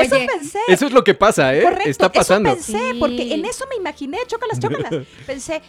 [0.00, 0.58] eso pensé.
[0.68, 1.64] Eso es lo que pasa, ¿eh?
[1.86, 2.50] Está pasando.
[2.50, 5.06] Eso pensé, porque en eso me imaginé, chócalas, chócalas.
[5.26, 5.62] pensé,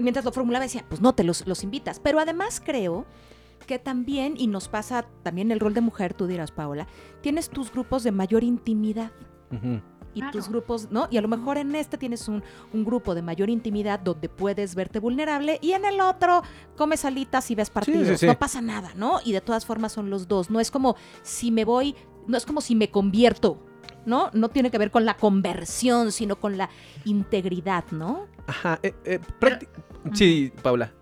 [0.00, 2.00] mientras lo formulaba decía, pues no te los, los invitas.
[2.00, 3.06] Pero además creo
[3.66, 6.86] que también, y nos pasa también el rol de mujer, tú dirás, Paola,
[7.20, 9.12] tienes tus grupos de mayor intimidad
[10.14, 11.08] y tus grupos, ¿no?
[11.10, 14.98] Y a lo mejor en este tienes un, grupo de mayor intimidad donde puedes verte
[14.98, 16.42] vulnerable y en el otro
[16.76, 18.22] comes alitas y ves partidos.
[18.22, 19.20] No pasa nada, ¿no?
[19.24, 20.50] Y de todas formas son los dos.
[20.50, 21.94] No es como si me voy,
[22.26, 23.66] no es como si me convierto.
[24.04, 24.30] ¿No?
[24.32, 26.68] No tiene que ver con la conversión, sino con la
[27.04, 28.26] integridad, ¿no?
[28.48, 28.80] Ajá.
[28.82, 29.20] Eh, eh,
[30.12, 30.92] sí, Paula.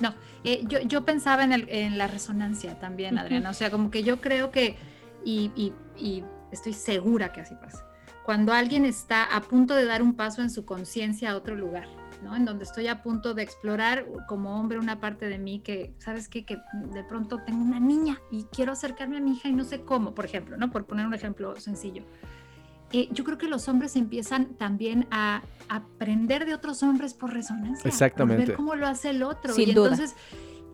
[0.00, 3.50] No, eh, yo, yo, pensaba en, el, en, la resonancia también, Adriana.
[3.50, 4.76] O sea, como que yo creo que,
[5.22, 7.84] y, y, y estoy segura que así pasa,
[8.28, 11.88] cuando alguien está a punto de dar un paso en su conciencia a otro lugar,
[12.22, 12.36] ¿no?
[12.36, 16.28] En donde estoy a punto de explorar como hombre una parte de mí que, ¿sabes
[16.28, 16.44] qué?
[16.44, 16.58] Que
[16.92, 20.14] de pronto tengo una niña y quiero acercarme a mi hija y no sé cómo,
[20.14, 20.70] por ejemplo, ¿no?
[20.70, 22.02] Por poner un ejemplo sencillo.
[22.92, 27.88] Eh, yo creo que los hombres empiezan también a aprender de otros hombres por resonancia.
[27.88, 28.42] Exactamente.
[28.42, 29.54] Por ver cómo lo hace el otro.
[29.54, 29.92] Sin y duda.
[29.92, 30.14] entonces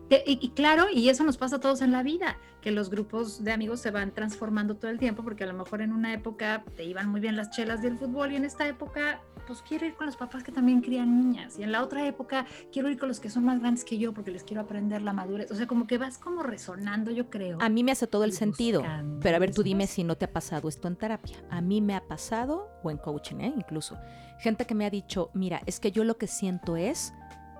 [0.09, 3.51] y, claro, y eso nos pasa a todos en la vida, que los grupos de
[3.51, 6.83] amigos se van transformando todo el tiempo, porque a lo mejor en una época te
[6.83, 10.07] iban muy bien las chelas del fútbol y en esta época, pues quiero ir con
[10.07, 13.19] los papás que también crían niñas, y en la otra época quiero ir con los
[13.19, 15.51] que son más grandes que yo porque les quiero aprender la madurez.
[15.51, 17.57] O sea, como que vas como resonando, yo creo.
[17.61, 18.83] A mí me hace todo el sentido,
[19.21, 21.37] pero a ver, tú dime si no te ha pasado esto en terapia.
[21.49, 23.53] A mí me ha pasado, o en coaching, ¿eh?
[23.55, 23.97] incluso,
[24.39, 27.13] gente que me ha dicho, mira, es que yo lo que siento es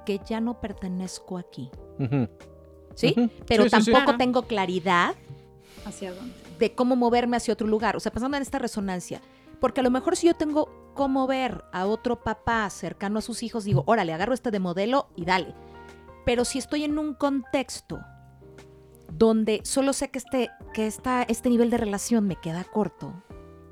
[0.06, 1.70] que ya no pertenezco aquí.
[2.96, 3.30] ¿Sí?
[3.48, 5.16] Pero tampoco tengo claridad
[5.86, 6.34] hacia dónde.
[6.60, 7.96] De cómo moverme hacia otro lugar.
[7.98, 9.22] O sea, pasando en esta resonancia.
[9.60, 13.44] Porque a lo mejor si yo tengo cómo ver a otro papá cercano a sus
[13.44, 15.54] hijos, digo, órale, agarro este de modelo y dale.
[16.26, 18.00] Pero si estoy en un contexto
[19.12, 23.14] donde solo sé que este, que esta, este nivel de relación me queda corto,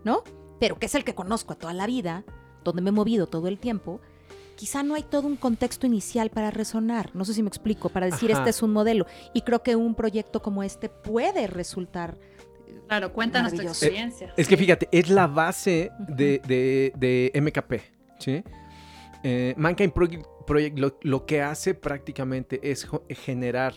[0.03, 0.23] ¿no?
[0.59, 2.23] Pero que es el que conozco a toda la vida,
[2.63, 3.99] donde me he movido todo el tiempo,
[4.55, 7.09] quizá no hay todo un contexto inicial para resonar.
[7.15, 8.39] No sé si me explico, para decir Ajá.
[8.41, 9.05] este es un modelo.
[9.33, 12.17] Y creo que un proyecto como este puede resultar.
[12.87, 13.85] Claro, cuéntanos tu Maravilloso.
[13.85, 14.33] experiencia.
[14.37, 17.81] Es que fíjate, es la base de, de- de MKP,
[18.19, 18.43] ¿sí?
[19.23, 23.73] Eh, Mankind Project, Project lo, lo que hace prácticamente es generar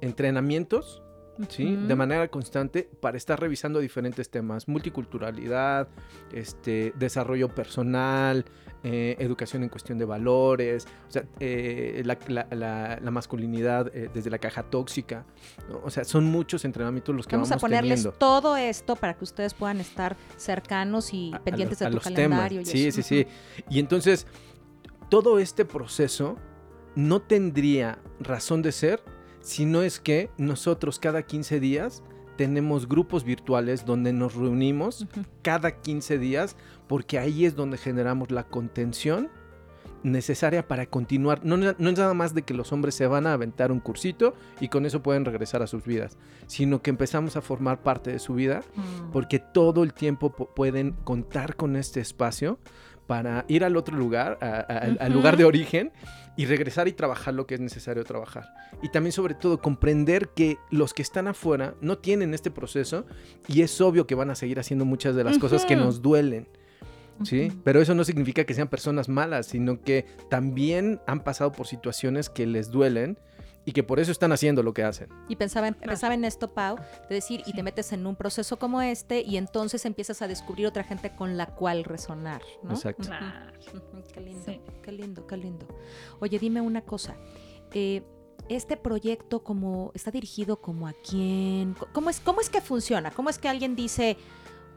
[0.00, 1.02] entrenamientos,
[1.48, 1.76] ¿sí?
[1.76, 5.88] De manera constante para estar revisando diferentes temas, multiculturalidad,
[6.32, 8.44] este, desarrollo personal,
[8.84, 14.08] eh, educación en cuestión de valores, o sea, eh, la, la- la- la masculinidad eh,
[14.12, 15.24] desde la caja tóxica,
[15.68, 15.80] ¿no?
[15.84, 18.12] o sea, son muchos entrenamientos los que Vamos vamos, a ponerles teniendo.
[18.18, 21.90] todo esto para que ustedes puedan estar cercanos y a- a pendientes los- a de
[21.90, 22.60] tu los calendario.
[22.60, 23.02] y Sí, eso.
[23.02, 23.26] sí, sí.
[23.68, 24.26] Y entonces,
[25.08, 26.36] todo este proceso
[26.94, 29.02] no tendría razón de ser
[29.40, 32.02] si no es que nosotros cada 15 días
[32.36, 35.06] tenemos grupos virtuales donde nos reunimos
[35.42, 39.28] cada 15 días porque ahí es donde generamos la contención
[40.04, 41.44] necesaria para continuar.
[41.44, 44.34] No, no es nada más de que los hombres se van a aventar un cursito
[44.60, 48.20] y con eso pueden regresar a sus vidas, sino que empezamos a formar parte de
[48.20, 49.10] su vida Mm.
[49.12, 52.58] porque todo el tiempo po- pueden contar con este espacio
[53.08, 55.90] para ir al otro lugar, a- a- al- lugar de origen,
[56.36, 58.44] y regresar y trabajar lo que es necesario trabajar.
[58.80, 63.06] Y también sobre todo comprender que los que están afuera no tienen este proceso
[63.48, 66.46] y es obvio que van a seguir haciendo muchas de las cosas que nos duelen.
[67.24, 67.50] ¿sí?
[67.64, 72.30] Pero eso no significa que sean personas malas, sino que también han pasado por situaciones
[72.30, 73.18] que les duelen
[73.68, 75.10] y que por eso están haciendo lo que hacen.
[75.28, 76.76] Y pensaba en, pensaba en esto, Pau,
[77.10, 80.66] de decir, y te metes en un proceso como este y entonces empiezas a descubrir
[80.66, 82.70] otra gente con la cual resonar, ¿no?
[82.70, 83.10] Exacto.
[84.14, 84.60] Qué lindo, Sí.
[84.82, 85.66] qué lindo, qué lindo.
[86.18, 87.14] Oye, dime una cosa.
[87.74, 88.02] eh,
[88.48, 93.10] este proyecto como está dirigido como a quién, ¿cómo es, cómo es que funciona?
[93.10, 94.16] ¿Cómo es que alguien dice,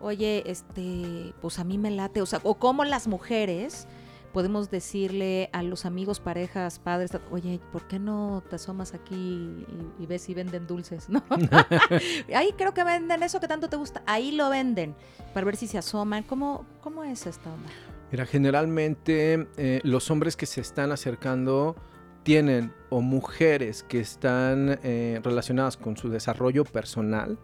[0.01, 3.87] oye, este, pues a mí me late, o sea, o cómo las mujeres
[4.31, 10.03] podemos decirle a los amigos, parejas, padres, oye, ¿por qué no te asomas aquí y,
[10.03, 11.09] y ves si venden dulces?
[11.09, 11.23] ¿no?
[12.35, 14.95] Ahí creo que venden eso que tanto te gusta, ahí lo venden,
[15.33, 16.23] para ver si se asoman.
[16.23, 17.69] ¿Cómo, cómo es esta onda?
[18.11, 21.75] Mira, generalmente eh, los hombres que se están acercando
[22.23, 27.39] tienen o mujeres que están eh, relacionadas con su desarrollo personal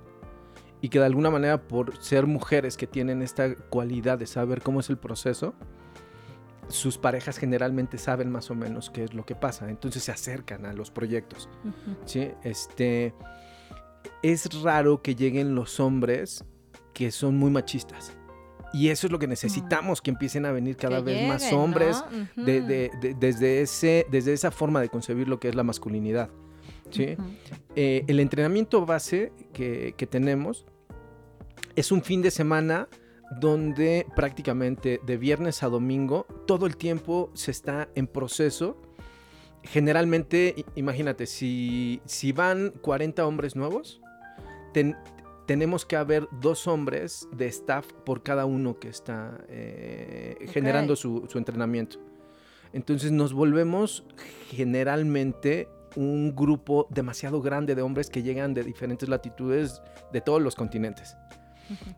[0.81, 4.81] y que de alguna manera por ser mujeres que tienen esta cualidad de saber cómo
[4.81, 5.55] es el proceso,
[6.69, 10.65] sus parejas generalmente saben más o menos qué es lo que pasa, entonces se acercan
[10.65, 11.49] a los proyectos.
[12.05, 12.29] ¿sí?
[12.43, 13.13] Este,
[14.23, 16.43] es raro que lleguen los hombres
[16.93, 18.13] que son muy machistas.
[18.73, 22.03] Y eso es lo que necesitamos, que empiecen a venir cada Que vez más hombres
[22.35, 26.29] de- de- de- desde, ese, desde esa forma de concebir lo que es la masculinidad.
[26.91, 27.15] ¿sí?
[27.75, 30.65] Eh, el entrenamiento base que, que tenemos
[31.75, 32.87] es un fin de semana
[33.31, 38.81] donde prácticamente de viernes a domingo todo el tiempo se está en proceso.
[39.63, 43.99] Generalmente, imagínate, si, si van 40 hombres nuevos,
[44.73, 44.95] ten-
[45.45, 51.25] tenemos que haber dos hombres de staff por cada uno que está eh, generando su,
[51.29, 51.99] su entrenamiento.
[52.73, 54.05] Entonces nos volvemos
[54.49, 59.81] generalmente un grupo demasiado grande de hombres que llegan de diferentes latitudes
[60.13, 61.15] de todos los continentes.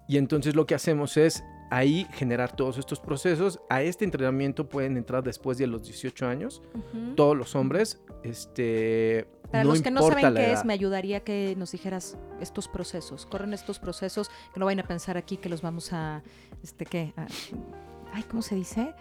[0.07, 3.59] Y entonces lo que hacemos es ahí generar todos estos procesos.
[3.69, 6.61] A este entrenamiento pueden entrar después de los 18 años
[7.15, 8.01] todos los hombres.
[8.23, 12.67] Este, Para no los que no saben qué es, me ayudaría que nos dijeras estos
[12.67, 13.25] procesos.
[13.25, 16.21] Corren estos procesos, que no vayan a pensar aquí que los vamos a,
[16.63, 17.13] este, ¿qué?
[17.17, 17.27] A-
[18.13, 18.93] ay, ¿cómo se dice?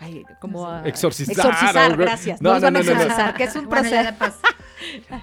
[0.00, 0.86] Ay, como a...
[0.86, 2.40] Exorcizar, Exorcizar, o- gracias.
[2.42, 3.02] No, No, los van a no, no, no, no.
[3.02, 4.10] exorcizar, que es un proceso.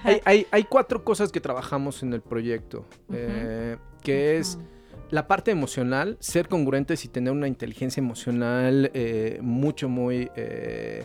[0.04, 4.58] Hay, hay- hay cuatro cosas que trabajamos en el proyecto, eh, que es.
[5.10, 11.04] La parte emocional, ser congruentes y tener una inteligencia emocional eh, mucho, muy eh,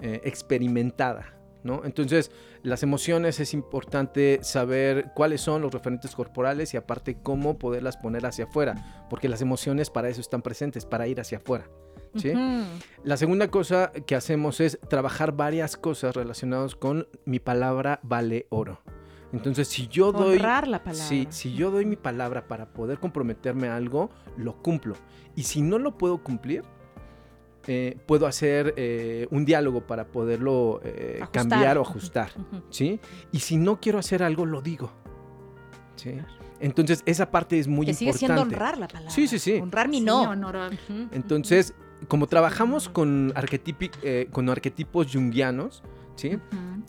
[0.00, 1.34] eh, experimentada.
[1.62, 1.84] ¿no?
[1.84, 2.30] Entonces,
[2.62, 8.26] las emociones es importante saber cuáles son los referentes corporales y aparte cómo poderlas poner
[8.26, 11.68] hacia afuera, porque las emociones para eso están presentes, para ir hacia afuera.
[12.14, 12.32] ¿sí?
[13.04, 18.80] La segunda cosa que hacemos es trabajar varias cosas relacionadas con mi palabra vale oro.
[19.32, 20.36] Entonces, si yo doy...
[20.36, 21.04] Honrar la palabra.
[21.04, 24.94] Si, si yo doy mi palabra para poder comprometerme a algo, lo cumplo.
[25.36, 26.62] Y si no lo puedo cumplir,
[27.66, 32.30] eh, puedo hacer eh, un diálogo para poderlo eh, cambiar o ajustar.
[32.70, 33.00] ¿sí?
[33.30, 34.90] Y si no quiero hacer algo, lo digo.
[35.96, 36.14] ¿sí?
[36.60, 38.56] Entonces, esa parte es muy Que sigue siendo importante.
[38.56, 39.10] honrar la palabra.
[39.10, 39.54] Sí, sí, sí.
[39.54, 40.32] Honrar mi Sí, no.
[41.12, 41.74] Entonces,
[42.08, 43.32] como trabajamos con,
[44.02, 44.48] eh, con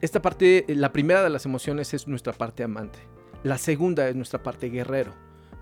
[0.02, 3.00] Esta parte, la primera de las emociones es nuestra parte amante.
[3.44, 5.14] La segunda es nuestra parte guerrero.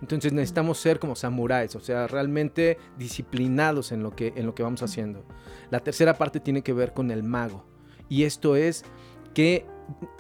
[0.02, 4.64] Entonces necesitamos ser como samuráis, o sea, realmente disciplinados en lo que, en lo que
[4.64, 5.26] vamos haciendo.
[5.72, 7.66] La tercera parte tiene que ver con el mago.
[8.10, 8.86] Y esto es
[9.34, 9.66] que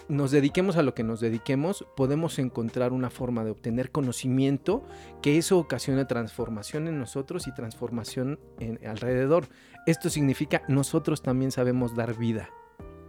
[0.08, 4.84] nos dediquemos a lo que nos dediquemos, podemos encontrar una forma de obtener conocimiento
[5.22, 9.48] que eso ocasione transformación en nosotros y transformación en, alrededor.
[9.86, 12.50] Esto significa nosotros también sabemos dar vida.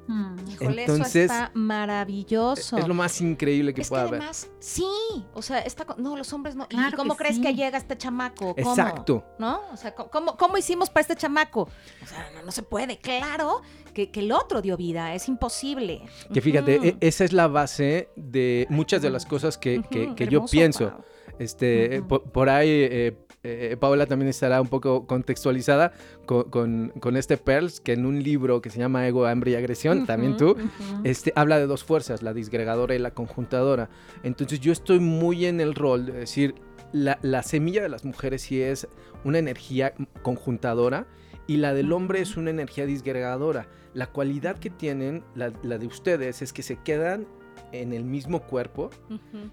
[0.08, 2.78] Mm, Entonces, eso está maravilloso.
[2.78, 4.22] Es lo más increíble que pueda haber.
[4.58, 4.86] Sí,
[5.34, 6.66] o sea, está, no, los hombres no.
[6.70, 8.54] ¿Y cómo crees que llega este chamaco?
[8.56, 9.22] Exacto.
[9.38, 9.60] ¿No?
[9.70, 11.68] O sea, ¿cómo, ¿cómo, hicimos para este chamaco?
[12.02, 12.98] O sea, no, se puede.
[12.98, 13.60] Claro
[13.92, 16.02] que, el otro dio vida, es imposible.
[16.32, 19.82] Que fíjate, e, esa es la base de muchas de las cosas que,
[20.30, 21.04] yo pienso.
[21.38, 25.92] Este, por, ahí eh, eh, Paola también estará un poco contextualizada
[26.26, 30.36] con, este Pearls, que en un libro que se llama Ego, Hambre y Agresión, también
[30.36, 30.56] tú,
[31.04, 33.90] este, habla de dos fuerzas, la disgregadora y la conjuntadora.
[34.22, 36.54] Entonces yo estoy muy en el rol de decir,
[36.92, 38.88] la, semilla de las mujeres sí es
[39.24, 41.06] una energía conjuntadora
[41.46, 43.68] y la del hombre es una energía disgregadora.
[43.94, 47.26] La cualidad que tienen, la, de ustedes, es que se quedan
[47.72, 48.90] en el mismo cuerpo,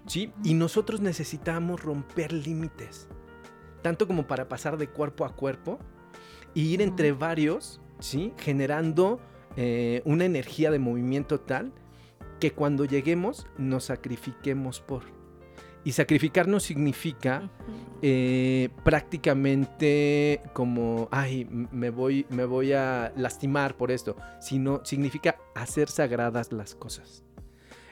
[0.06, 0.32] ¿sí?
[0.42, 3.08] Y nosotros necesitamos romper límites
[3.86, 5.78] tanto como para pasar de cuerpo a cuerpo
[6.56, 8.32] e ir entre varios, ¿sí?
[8.36, 9.20] Generando
[9.56, 11.72] eh, una energía de movimiento tal
[12.40, 15.04] que cuando lleguemos nos sacrifiquemos por.
[15.84, 17.48] Y sacrificarnos significa
[18.02, 25.88] eh, prácticamente como, ay, me voy, me voy a lastimar por esto, sino significa hacer
[25.88, 27.22] sagradas las cosas.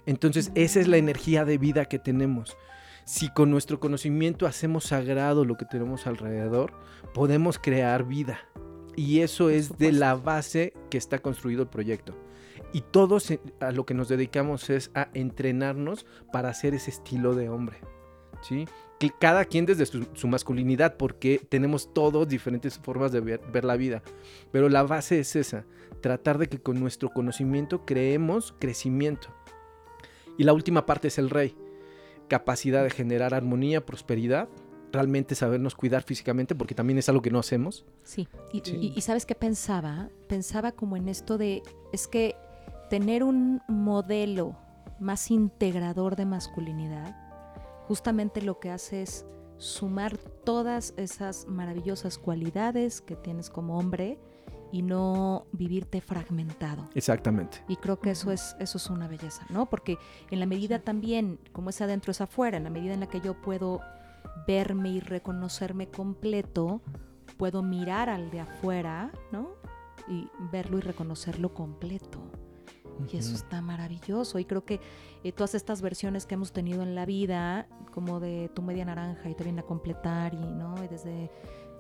[0.07, 2.57] Entonces, esa es la energía de vida que tenemos
[3.05, 6.73] si con nuestro conocimiento hacemos sagrado lo que tenemos alrededor,
[7.13, 8.41] podemos crear vida.
[8.97, 12.17] Y eso es de la base que está construido el proyecto.
[12.73, 17.49] Y todos a lo que nos dedicamos es a entrenarnos para hacer ese estilo de
[17.49, 17.79] hombre.
[18.43, 18.67] ¿sí?
[19.21, 24.03] Cada quien desde su, masculinidad, porque tenemos todos diferentes formas de ver, ver, la vida.
[24.51, 25.67] Pero la base es esa,
[26.01, 29.29] tratar de que con nuestro conocimiento creemos crecimiento.
[30.39, 31.55] Y la última parte es el rey
[32.35, 34.49] capacidad de generar armonía, prosperidad,
[34.91, 37.85] realmente sabernos cuidar físicamente, porque también es algo que no hacemos.
[38.03, 40.09] Sí, y, sabes qué pensaba?
[40.29, 42.35] Pensaba como en esto de, es que
[42.91, 44.57] tener un modelo
[44.99, 47.15] más integrador de masculinidad,
[47.87, 49.25] justamente lo que hace es
[49.57, 54.19] sumar todas esas maravillosas cualidades que tienes como hombre,
[54.73, 56.89] y no vivirte fragmentado.
[56.95, 57.63] Exactamente.
[57.69, 59.67] Y creo que eso es, eso es una belleza, ¿no?
[59.67, 59.99] Porque
[60.31, 63.21] en la medida también, como es adentro es afuera, en la medida en la que
[63.21, 63.81] yo puedo
[64.47, 66.81] verme y reconocerme completo,
[67.37, 69.51] puedo mirar al de afuera, ¿no?
[70.09, 72.21] Y verlo y reconocerlo completo.
[73.13, 74.39] Y eso está maravilloso.
[74.39, 74.81] Y creo que
[75.25, 79.29] eh, todas estas versiones que hemos tenido en la vida, como de tu media naranja
[79.29, 80.75] y te viene a completar, y, ¿no?
[80.85, 81.31] y desde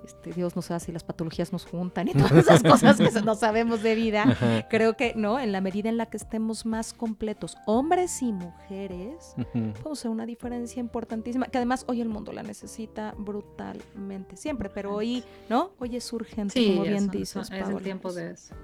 [0.05, 3.35] este, Dios no sabe si las patologías nos juntan y todas esas cosas que no
[3.35, 4.67] sabemos de vida.
[4.71, 5.39] Creo que, ¿no?
[5.39, 10.11] En la medida en la que estemos más completos, hombres y mujeres, vamos a hacer
[10.11, 15.73] una diferencia importantísima, que además hoy el mundo la necesita brutalmente, siempre, pero hoy, ¿no?
[15.79, 17.51] Hoy es urgente, como bien dices.
[17.51, 18.55] Es el tiempo de eso.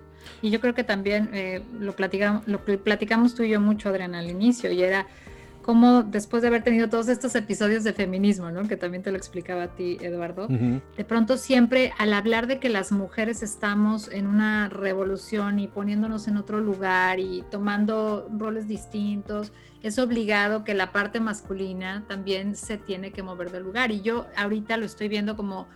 [0.43, 4.19] Y yo creo que también eh, lo, platicamos, lo platicamos tú y yo mucho, Adriana,
[4.19, 5.07] al inicio, y era
[5.63, 8.67] cómo después de haber tenido todos estos episodios de feminismo, ¿no?
[8.67, 12.69] que también te lo explicaba a ti, Eduardo, de pronto siempre al hablar de que
[12.69, 19.53] las mujeres estamos en una revolución y poniéndonos en otro lugar y tomando roles distintos,
[19.83, 23.91] es obligado que la parte masculina también se tiene que mover del lugar.
[23.91, 25.69] Y yo ahorita lo estoy viendo como...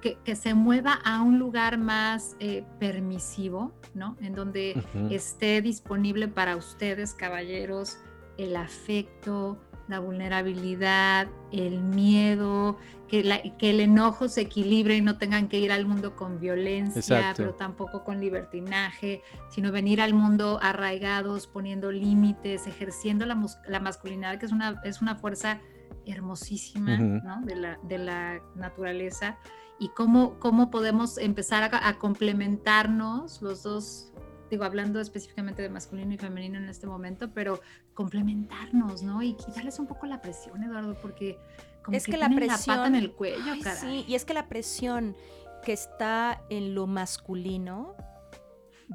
[0.00, 4.16] Que, se mueva a un lugar más eh, permisivo, ¿no?
[4.20, 7.98] En donde esté disponible para ustedes, caballeros,
[8.38, 15.48] el afecto, la vulnerabilidad, el miedo, que, que, el enojo se equilibre y no tengan
[15.48, 21.46] que ir al mundo con violencia, pero tampoco con libertinaje, sino venir al mundo arraigados,
[21.46, 25.60] poniendo límites, ejerciendo la, la masculinidad, que es una, es una fuerza
[26.06, 26.96] hermosísima
[27.44, 29.38] de, la, de, la, naturaleza,
[29.78, 34.11] y cómo, cómo podemos empezar a, a complementarnos los dos
[34.52, 37.60] digo, hablando específicamente de masculino y femenino en este momento, pero
[37.94, 39.22] complementarnos, ¿no?
[39.22, 41.38] Y quitarles un poco la presión, Eduardo, porque
[41.82, 44.48] como es que, la presión la pata en el cuello, Sí, y es que la
[44.48, 45.16] presión
[45.64, 47.96] que está en lo masculino,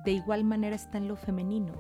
[0.05, 1.74] de igual manera está en lo femenino.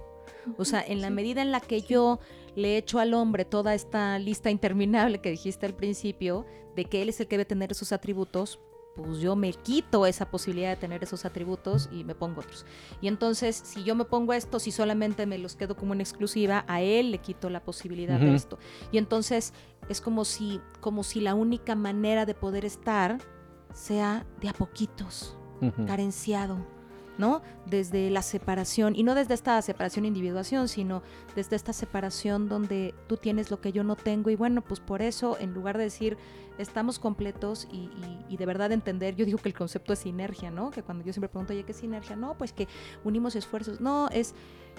[0.57, 2.19] O sea, en la medida en la que yo
[2.55, 7.09] le echo al hombre toda esta lista interminable que dijiste al principio, de que él
[7.09, 8.59] es el que debe tener esos atributos,
[8.97, 12.65] pues yo me quito esa posibilidad de tener esos atributos y me pongo otros.
[12.99, 16.65] Y entonces, si yo me pongo estos y solamente me los quedo como en exclusiva,
[16.67, 18.57] a él le quito la posibilidad de esto.
[18.91, 19.53] Y entonces
[19.87, 23.19] es como si, como si la única manera de poder estar
[23.73, 25.37] sea de a poquitos,
[25.85, 26.76] carenciado
[27.17, 27.41] ¿no?
[27.65, 31.01] Desde la separación, y no desde esta separación individuación, sino
[31.35, 35.01] desde esta separación donde tú tienes lo que yo no tengo, y bueno, pues por
[35.01, 36.17] eso, en lugar de decir
[36.57, 40.71] estamos completos y, de verdad entender, yo digo que el concepto es sinergia, ¿no?
[40.71, 42.15] Que cuando yo siempre pregunto, oye, ¿qué es sinergia?
[42.15, 42.67] No, pues que
[43.03, 44.33] unimos esfuerzos, no, es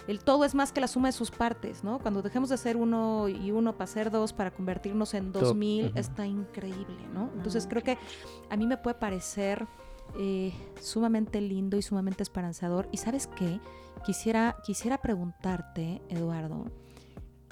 [0.06, 1.98] el todo es más que la suma de sus partes, ¿no?
[1.98, 5.92] Cuando dejemos de ser uno y uno para ser dos, para convertirnos en dos mil,
[5.94, 7.30] está increíble, ¿no?
[7.36, 7.98] Entonces creo que
[8.50, 9.66] a mí me puede parecer
[10.18, 12.88] eh, sumamente lindo y sumamente esperanzador.
[12.92, 13.60] Y sabes qué?
[14.04, 16.66] Quisiera, quisiera preguntarte, Eduardo,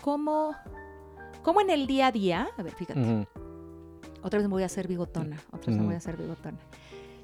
[0.01, 0.55] ¿cómo,
[1.43, 3.27] ¿cómo en el día a día, a ver, fíjate,
[4.23, 6.59] otra vez me voy a hacer bigotona, otra vez me voy a hacer bigotona.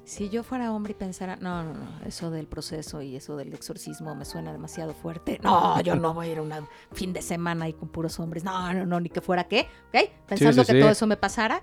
[0.05, 3.53] Si yo fuera hombre y pensara, no, no, no, eso del proceso y eso del
[3.53, 5.39] exorcismo me suena demasiado fuerte.
[5.41, 6.51] No, yo no voy a ir a un
[6.91, 8.43] fin de semana ahí con puros hombres.
[8.43, 10.09] No, no, no, ni que fuera qué, ¿ok?
[10.27, 11.61] Pensando que todo eso me pasara.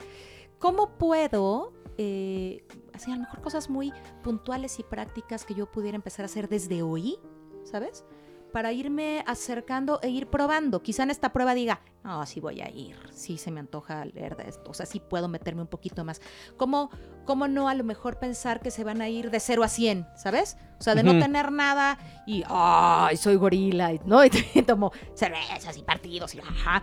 [0.58, 2.64] ¿Cómo puedo eh,
[3.00, 3.92] así a lo mejor cosas muy
[4.22, 7.18] puntuales y prácticas que yo pudiera empezar a hacer desde hoy,
[7.64, 8.04] ¿sabes?
[8.52, 10.82] Para irme acercando e ir probando.
[10.82, 14.36] Quizá en esta prueba diga, no, sí voy a ir, sí se me antoja leer
[14.36, 16.20] de esto, o sea, sí puedo meterme un poquito más.
[16.56, 16.90] ¿Cómo,
[17.24, 20.06] cómo no a lo mejor pensar que se van a ir de 0 a 100,
[20.16, 20.58] ¿sabes?
[20.78, 24.20] O sea, de no tener nada y, ay, soy gorila, ¿no?
[24.54, 26.82] Y tomo cervezas y partidos y, ajá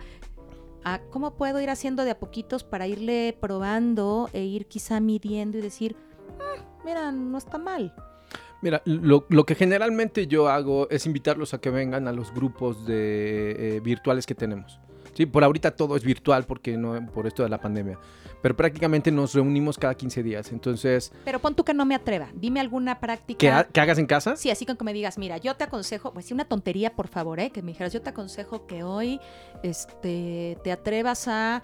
[1.10, 5.60] cómo puedo ir haciendo de a poquitos para irle probando e ir quizá midiendo y
[5.60, 5.96] decir,
[6.84, 7.94] mira, no está mal.
[8.60, 13.76] Mira, lo, que generalmente yo hago es invitarlos a que vengan a los grupos de,
[13.76, 14.80] eh, virtuales que tenemos.
[15.14, 17.98] Sí, por ahorita todo es virtual porque no por esto de la pandemia
[18.40, 20.52] pero prácticamente nos reunimos cada 15 días.
[20.52, 21.12] Entonces.
[21.24, 22.28] Pero pon tú que no me atreva.
[22.34, 23.64] Dime alguna práctica.
[23.64, 24.36] ¿Que, hagas en casa?
[24.36, 27.08] Sí, así con que me digas, mira, yo te aconsejo, pues sí, una tontería, por
[27.08, 27.50] favor, ¿eh?
[27.50, 29.20] que me dijeras, yo te aconsejo que hoy
[29.62, 31.62] este, te atrevas a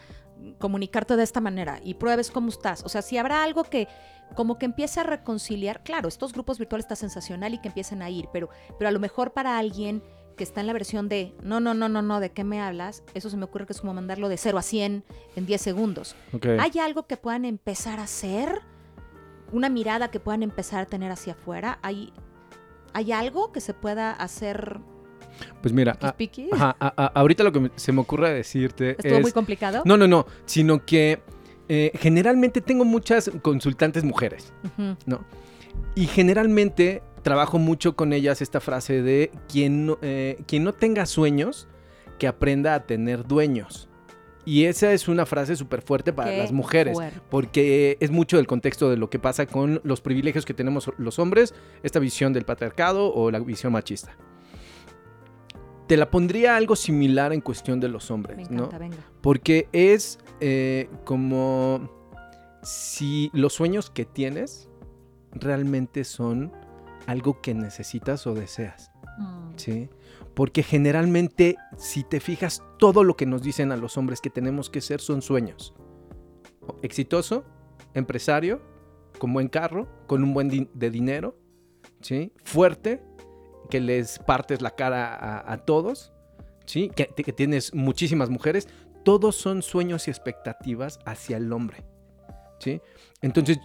[0.58, 2.84] comunicarte de esta manera y pruebes cómo estás.
[2.84, 3.88] O sea, si habrá algo que
[4.34, 8.10] como que empiece a reconciliar, claro, estos grupos virtuales está sensacional y que empiecen a
[8.10, 10.02] ir, pero, pero a lo mejor para alguien
[10.36, 13.04] que está en la versión de no, no, no, no, no, ¿de qué me hablas?
[13.14, 15.04] Eso se me ocurre que es como mandarlo de 0 a 100
[15.36, 16.16] en 10 segundos.
[16.58, 18.60] ¿Hay algo que puedan empezar a hacer?
[19.52, 21.78] ¿Una mirada que puedan empezar a tener hacia afuera?
[21.82, 22.12] ¿Hay,
[22.92, 24.80] ¿hay algo que se pueda hacer?
[25.60, 25.98] Pues mira,
[27.14, 29.82] ahorita lo que se me ocurre decirte ¿Estuvo muy complicado?
[29.84, 31.20] No, no, no, sino que
[31.68, 34.52] eh, generalmente tengo muchas consultantes mujeres,
[35.06, 35.24] ¿no?
[35.94, 41.06] Y generalmente trabajo mucho con ellas esta frase de quien no, eh, quien no tenga
[41.06, 41.68] sueños,
[42.18, 43.88] que aprenda a tener dueños.
[44.44, 46.98] Y esa es una frase súper fuerte para las mujeres,
[47.30, 51.18] porque es mucho del contexto de lo que pasa con los privilegios que tenemos los
[51.18, 54.16] hombres, esta visión del patriarcado o la visión machista.
[55.86, 58.70] Te la pondría algo similar en cuestión de los hombres, ¿no?
[59.20, 61.90] Porque es eh, como
[62.62, 64.70] si los sueños que tienes
[65.32, 66.52] realmente son
[67.06, 68.90] algo que necesitas o deseas.
[69.18, 69.52] Mm.
[69.56, 69.90] ¿Sí?
[70.34, 74.70] Porque generalmente, si te fijas, todo lo que nos dicen a los hombres que tenemos
[74.70, 75.74] que ser son sueños.
[76.82, 77.44] Exitoso,
[77.92, 78.60] empresario,
[79.18, 81.36] con buen carro, con un buen de dinero,
[82.00, 82.32] ¿sí?
[82.42, 83.02] Fuerte,
[83.70, 86.12] que les partes la cara a, todos,
[86.66, 86.90] ¿sí?
[86.94, 88.68] Que, tienes muchísimas mujeres.
[89.04, 91.84] Todos son sueños y expectativas hacia el hombre,
[92.58, 92.80] ¿sí?
[93.20, 93.58] Entonces,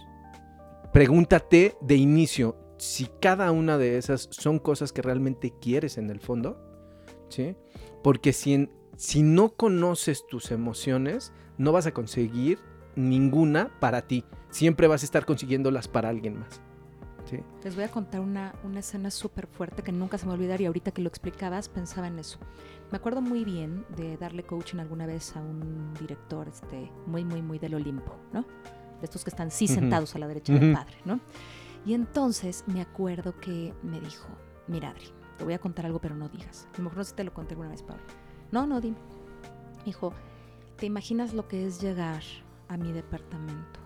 [0.92, 6.20] pregúntate de inicio, si cada una de esas son cosas que realmente quieres en el
[6.20, 6.58] fondo,
[7.28, 7.56] ¿sí?
[8.02, 12.58] Porque si, si no conoces tus emociones, no vas a conseguir
[12.96, 14.24] ninguna para ti.
[14.50, 16.60] Siempre vas a estar consiguiéndolas para alguien más.
[17.30, 17.38] ¿Sí?
[17.64, 20.38] Les voy a contar una, una escena súper fuerte que nunca se me va a
[20.38, 22.38] olvidar y ahorita que lo explicabas pensaba en eso.
[22.90, 27.40] Me acuerdo muy bien de darle coaching alguna vez a un director este, muy, muy,
[27.40, 28.42] muy del Olimpo, ¿no?
[28.42, 31.20] De estos que están sí sentados a la derecha del padre, ¿no?
[31.86, 34.28] Y entonces me acuerdo que me dijo,
[34.66, 35.06] mira Adri,
[35.38, 36.68] te voy a contar algo, pero no digas.
[36.74, 38.02] A lo mejor no sé si te lo conté alguna vez, Pablo.
[38.52, 38.98] No, no, dime.
[39.78, 40.12] Me dijo,
[40.76, 42.22] ¿te imaginas lo que es llegar
[42.68, 43.79] a mi departamento?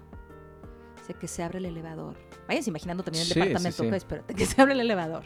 [1.06, 2.16] Sé que se abre el elevador.
[2.48, 5.24] Vayas imaginando también el departamento, sí, pues, que se abre el elevador.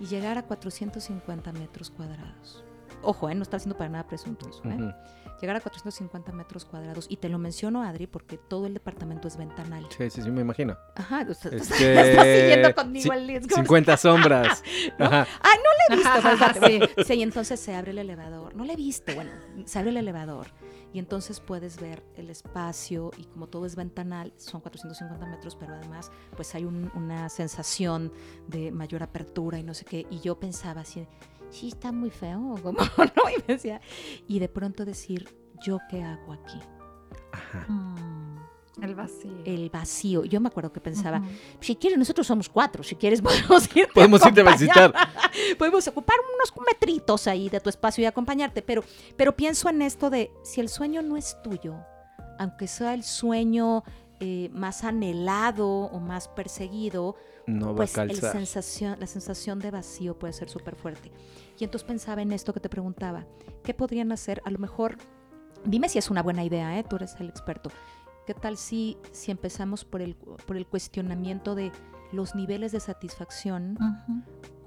[0.00, 2.64] Y llegar a 450 metros cuadrados.
[3.02, 3.34] Ojo, ¿eh?
[3.34, 4.62] no está haciendo para nada presuntuoso.
[4.64, 4.94] ¿eh?
[5.40, 7.06] Llegar a 450 metros cuadrados.
[7.08, 9.86] Y te lo menciono, Adri, porque todo el departamento es ventanal.
[9.96, 10.76] Sí, sí, sí, me imagino.
[10.94, 14.62] Ajá, usted, estás siguiendo conmigo el 50 sombras.
[14.98, 15.26] Ajá.
[15.40, 16.66] Ah, no he visto.
[16.96, 17.04] sí.
[17.04, 18.54] sí, y entonces se abre el elevador.
[18.54, 19.30] No le he visto, bueno,
[19.64, 20.48] se abre el elevador
[20.92, 25.74] y entonces puedes ver el espacio y como todo es ventanal, son 450 metros, pero
[25.74, 28.12] además pues hay una sensación
[28.46, 30.06] de mayor apertura y no sé qué.
[30.10, 31.06] Y yo pensaba así,
[31.50, 33.80] sí, está muy feo, como no, y, decía,
[34.26, 35.28] y de pronto decir,
[35.62, 36.60] ¿yo qué hago aquí?
[37.32, 37.66] Ajá.
[37.68, 38.18] Mm.
[38.82, 39.38] El vacío.
[39.44, 40.24] El vacío.
[40.24, 41.20] Yo me acuerdo que pensaba,
[41.60, 44.94] si quieres, nosotros somos cuatro, si quieres podemos ir Podemos irte a visitar.
[45.58, 48.84] podemos ocupar unos metritos ahí de tu espacio y acompañarte, pero,
[49.16, 51.76] pero pienso en esto de, si el sueño no es tuyo,
[52.38, 53.82] aunque sea el sueño
[54.20, 57.16] eh, más anhelado o más perseguido,
[57.48, 61.10] no pues el sensación, la sensación de vacío puede ser súper fuerte.
[61.58, 63.26] Y entonces pensaba en esto que te preguntaba,
[63.64, 64.42] ¿qué podrían hacer?
[64.44, 64.98] A lo mejor,
[65.64, 66.84] dime si es una buena idea, ¿eh?
[66.84, 67.70] tú eres el experto.
[68.26, 71.72] ¿Qué tal si, si empezamos por el, por el cuestionamiento de
[72.12, 73.78] los niveles de satisfacción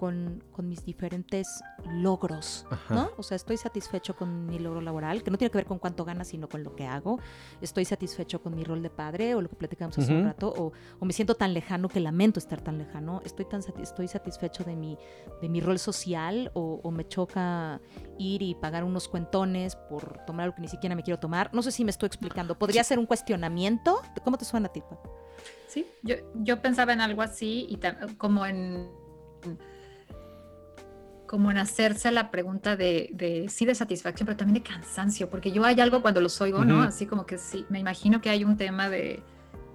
[0.01, 3.11] con, mis diferentes logros, ¿no?
[3.17, 6.05] O sea, estoy satisfecho con mi logro laboral, que no tiene que ver con cuánto
[6.05, 7.19] ganas, sino con lo que hago.
[7.61, 11.05] Estoy satisfecho con mi rol de padre, o lo que platicamos hace un rato, o,
[11.05, 13.21] me siento tan lejano que lamento estar tan lejano.
[13.23, 14.97] Estoy, tan estoy satisfecho de mi,
[15.39, 17.79] de mi rol social, o, me choca
[18.17, 21.53] ir y pagar unos cuentones por tomar algo que ni siquiera me quiero tomar.
[21.53, 22.57] No sé si me estoy explicando.
[22.57, 24.01] ¿Podría ser un cuestionamiento?
[24.23, 24.81] ¿Cómo te suena a ti?
[25.67, 27.79] Sí, yo, yo pensaba en algo así y
[28.17, 28.89] como en
[31.31, 35.53] como en hacerse la pregunta de, de, sí de satisfacción, pero también de cansancio, porque
[35.53, 36.81] yo hay algo cuando los oigo, ¿no?
[36.81, 39.23] Así como que sí, me imagino que hay un tema de,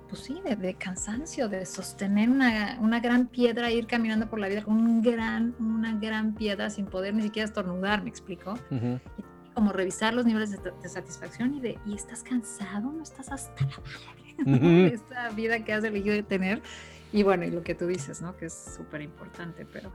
[0.07, 4.62] pues sí, de, cansancio, de sostener una, una, gran piedra, ir caminando por la vida
[4.64, 8.59] con un gran, una gran piedra sin poder ni siquiera estornudar, ¿me explico?
[8.70, 12.92] y como revisar los niveles de, satisfacción y de, ¿y estás cansado?
[12.92, 13.78] ¿No estás hasta la
[14.44, 14.92] madre?
[14.92, 16.61] Esta vida que has elegido de tener.
[17.14, 18.36] Y bueno, y lo que tú dices, ¿no?
[18.36, 19.90] Que es súper importante, pero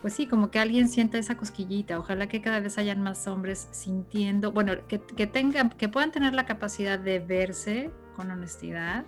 [0.00, 1.98] pues sí, como que alguien sienta esa cosquillita.
[1.98, 6.46] Ojalá que cada vez hayan más hombres sintiendo, bueno, que, tengan, que puedan tener la
[6.46, 9.04] capacidad de verse con honestidad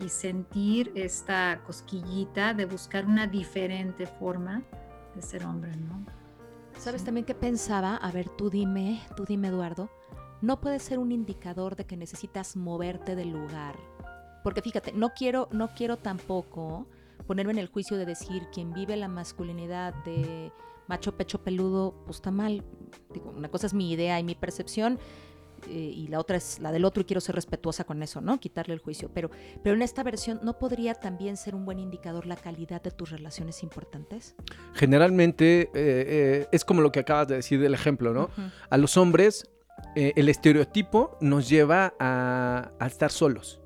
[0.00, 4.62] y sentir esta cosquillita de buscar una diferente forma
[5.14, 6.04] de ser hombre, ¿no?
[6.78, 7.96] ¿Sabes también qué pensaba?
[7.96, 9.88] A ver, tú dime, tú dime, Eduardo.
[10.42, 13.76] No puede ser un indicador de que necesitas moverte del lugar.
[14.42, 16.86] Porque fíjate, no quiero, no quiero tampoco
[17.26, 20.52] ponerme en el juicio de decir quien vive la masculinidad de
[20.86, 22.64] macho pecho peludo, pues está mal.
[23.12, 24.98] Digo, una cosa es mi idea y mi percepción.
[25.68, 28.38] Eh, y la otra es la del otro y quiero ser respetuosa con eso, ¿no?
[28.38, 29.10] Quitarle el juicio.
[29.14, 29.30] Pero,
[29.62, 33.10] pero en esta versión, ¿no podría también ser un buen indicador la calidad de tus
[33.10, 34.34] relaciones importantes?
[34.74, 38.28] Generalmente eh, eh, es como lo que acabas de decir del ejemplo, ¿no?
[38.68, 39.50] A los hombres,
[39.94, 43.63] el estereotipo nos lleva a, a estar solos.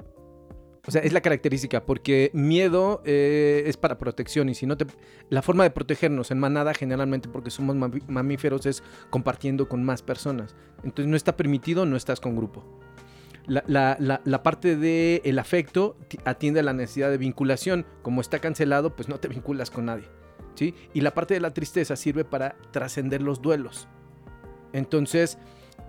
[0.89, 4.87] O sea, es la característica, porque miedo eh, es para protección y si no te...
[5.29, 7.77] La forma de protegernos en manada generalmente porque somos
[8.09, 10.57] mamíferos es compartiendo con más personas.
[10.83, 12.65] Entonces no está permitido, no estás con grupo.
[13.47, 17.85] La, parte del afecto atiende a la necesidad de vinculación.
[18.01, 20.09] Como está cancelado, pues no te vinculas con nadie.
[20.55, 20.75] ¿sí?
[20.95, 23.89] Y la parte de la tristeza sirve para trascender los duelos.
[24.73, 25.37] Entonces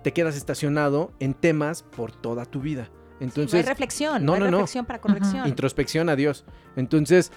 [0.02, 2.90] te quedas estacionado en temas por toda tu vida.
[3.20, 5.46] Entonces, no hay reflexión, no, hay reflexión para corrección.
[5.46, 6.44] Introspección a Dios.
[6.76, 7.30] Entonces,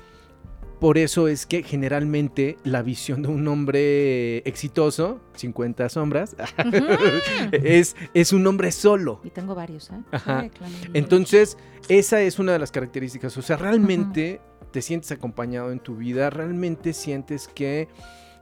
[0.80, 6.36] por eso es que generalmente la visión de un hombre exitoso, 50 sombras,
[7.52, 9.22] es, es un hombre solo.
[9.24, 10.52] Y tengo varios, ¿eh?
[10.94, 11.58] Entonces,
[11.88, 13.38] esa es una de las características.
[13.38, 17.88] O sea, realmente te sientes acompañado en tu vida, realmente sientes que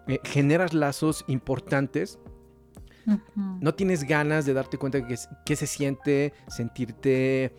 [0.07, 2.17] eh, generas lazos importantes
[3.05, 7.53] no tienes ganas de darte cuenta de que, se siente sentirte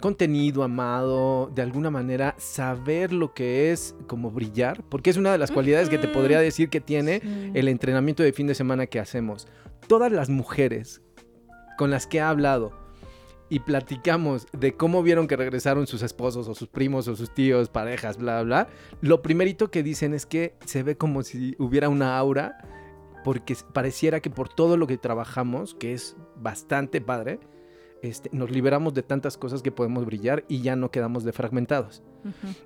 [0.00, 5.38] contenido, amado, de alguna manera saber lo que es como brillar, porque es una de
[5.38, 8.98] las cualidades que te podría decir que tiene el entrenamiento de fin de semana que
[8.98, 9.46] hacemos.
[9.86, 11.02] Todas las mujeres
[11.76, 12.72] con las que he hablado
[13.50, 17.68] y platicamos de cómo vieron que regresaron sus esposos o sus primos o sus tíos,
[17.68, 18.68] parejas, bla, bla,
[19.02, 22.58] lo primerito que dicen es que se ve como si hubiera una aura
[23.24, 27.40] porque pareciera que por todo lo que trabajamos, que es bastante padre,
[28.02, 32.02] este, nos liberamos de tantas cosas que podemos brillar y ya no quedamos defragmentados.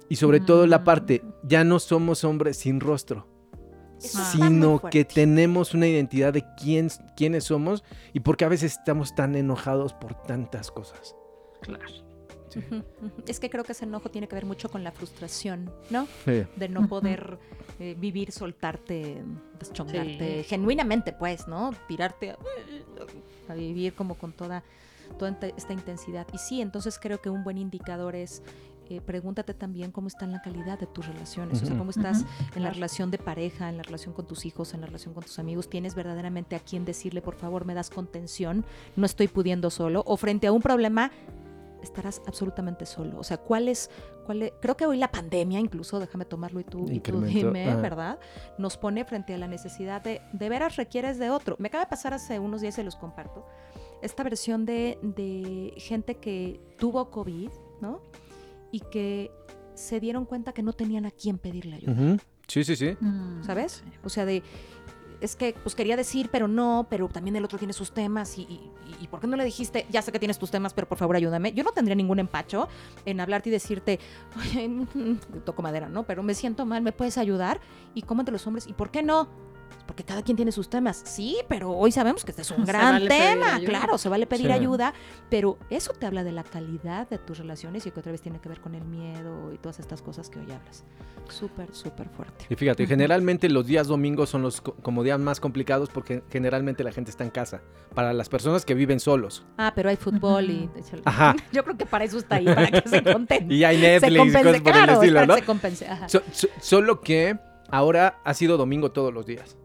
[0.08, 3.26] Y sobre todo la parte, ya no somos hombres sin rostro,
[3.98, 9.34] sino que tenemos una identidad de quién, quiénes somos y porque a veces estamos tan
[9.34, 11.16] enojados por tantas cosas.
[11.62, 12.03] Claro.
[13.26, 16.06] Es que creo que ese enojo tiene que ver mucho con la frustración, ¿no?
[16.24, 17.38] De no poder
[17.78, 19.22] eh, vivir, soltarte,
[19.58, 21.72] deschongarte, genuinamente, pues, ¿no?
[21.88, 22.36] Tirarte
[23.48, 24.62] a, vivir como con toda,
[25.18, 26.26] toda esta intensidad.
[26.32, 28.42] Y sí, entonces creo que un buen indicador es
[28.90, 32.26] eh, pregúntate también cómo está en la calidad de tus relaciones, o sea, cómo estás
[32.54, 35.22] en la relación de pareja, en la relación con tus hijos, en la relación con
[35.22, 39.70] tus amigos, tienes verdaderamente a quien decirle, por favor, me das contención, no estoy pudiendo
[39.70, 41.10] solo, o frente a un problema,
[41.84, 43.18] estarás absolutamente solo.
[43.18, 43.90] O sea, ¿cuál es,
[44.26, 44.52] cuál es?
[44.60, 47.76] creo que hoy la pandemia, incluso, déjame tomarlo y tú, y tú dime, ah.
[47.76, 48.18] ¿verdad?
[48.58, 51.56] Nos pone frente a la necesidad de, de veras requieres de otro.
[51.58, 53.46] Me acaba de pasar hace unos días, se los comparto,
[54.02, 58.02] esta versión de, de gente que tuvo COVID, ¿no?
[58.74, 59.30] y que
[59.74, 62.16] se dieron cuenta que no tenían a quién pedirle ayuda.
[62.48, 62.96] Sí, sí, sí.
[62.98, 63.84] Mm, ¿Sabes?
[64.02, 64.42] O sea, de
[65.20, 68.42] es que pues quería decir, pero no, pero también el otro tiene sus temas y,
[69.00, 71.16] y, ¿por qué no le dijiste, ya sé que tienes tus temas, pero por favor
[71.16, 71.52] ayúdame?
[71.52, 72.68] Yo no tendría ningún empacho
[73.04, 74.00] en hablarte y decirte,
[75.44, 76.04] toco madera, ¿no?
[76.04, 77.60] Pero me siento mal, ¿me puedes ayudar?
[77.94, 79.28] Y cómo entre los hombres, ¿y por qué no?
[79.86, 81.02] Porque cada quien tiene sus temas.
[81.04, 84.94] Sí, pero hoy sabemos que este es un gran tema, claro, se vale pedir ayuda,
[85.30, 88.40] pero eso te habla de la calidad de tus relaciones y que otra vez tiene
[88.40, 90.84] que ver con el miedo y todas estas cosas que hoy hablas.
[91.28, 92.46] Súper, súper fuerte.
[92.50, 96.92] Y fíjate, generalmente los días domingos son los como días más complicados porque generalmente la
[96.92, 97.62] gente está en casa.
[97.94, 99.44] Para las personas que viven solos.
[99.56, 100.68] Ah, pero hay fútbol y...
[101.04, 101.36] Ajá.
[101.52, 103.50] Yo creo que para eso está ahí, para que se conten.
[103.50, 105.36] y hay Netflix y cosas por el estilo, ¿no?
[106.60, 107.38] solo que
[107.70, 109.56] ahora ha sido domingo todos los días.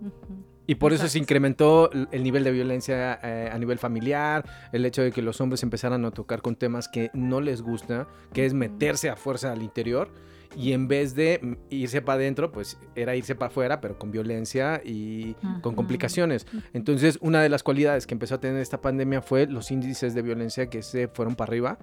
[0.69, 5.01] Y por eso se incrementó el nivel de violencia eh, a nivel familiar, el hecho
[5.01, 8.53] de que los hombres empezaran a tocar con temas que no les gusta, que es
[8.53, 10.11] meterse a fuerza al interior.
[10.55, 14.79] Y en vez de irse para adentro, pues era irse para afuera, pero con violencia
[14.85, 16.45] y con complicaciones.
[16.73, 20.21] Entonces, una de las cualidades que empezó a tener esta pandemia fue los índices de
[20.21, 21.79] violencia que se fueron para arriba.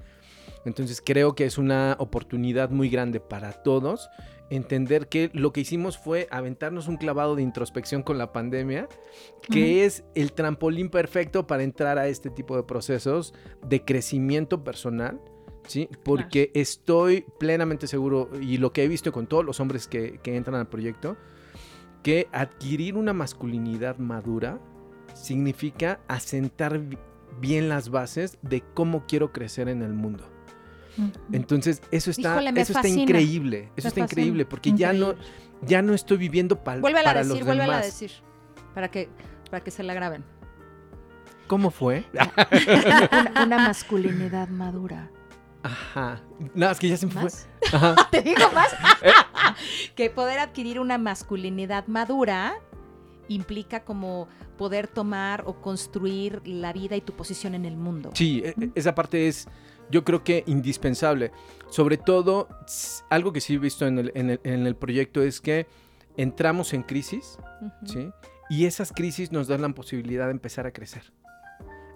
[0.66, 4.10] Entonces, creo que es una oportunidad muy grande para todos
[4.50, 8.88] entender que lo que hicimos fue aventarnos un clavado de introspección con la pandemia,
[9.50, 13.32] que es el trampolín perfecto para entrar a este tipo de procesos
[13.66, 15.20] de crecimiento personal.
[15.68, 15.88] ¿Sí?
[16.04, 20.36] Porque estoy plenamente seguro, y lo que he visto con todos los hombres que, que
[20.36, 21.16] entran al proyecto,
[22.04, 24.60] que adquirir una masculinidad madura
[25.14, 26.80] significa asentar
[27.40, 30.35] bien las bases de cómo quiero crecer en el mundo.
[31.32, 33.70] Entonces, eso está, eso está increíble.
[33.76, 35.14] Eso está increíble porque ya no,
[35.62, 38.12] ya no estoy viviendo para vuelve a decir, vuelve a decir.
[38.74, 39.08] Para que,
[39.50, 40.24] para que se la graben.
[41.46, 42.04] ¿Cómo fue?
[43.42, 45.10] una, masculinidad madura.
[45.62, 46.20] Ajá.
[46.54, 47.30] No, es que ya se me fue.
[48.10, 48.72] ¿Te digo más?
[49.02, 49.12] Eh.
[49.94, 52.54] que poder adquirir una masculinidad madura
[53.28, 58.10] implica como poder tomar o construir la vida y tu posición en el mundo.
[58.14, 59.48] Sí, e, e, esa parte es
[59.90, 61.32] yo creo que indispensable.
[61.70, 62.48] Sobre todo,
[63.10, 65.66] algo que sí he visto en el, proyecto es que
[66.16, 67.38] entramos en crisis,
[67.84, 68.10] ¿sí?
[68.48, 71.12] Y esas crisis nos dan la posibilidad de empezar a crecer.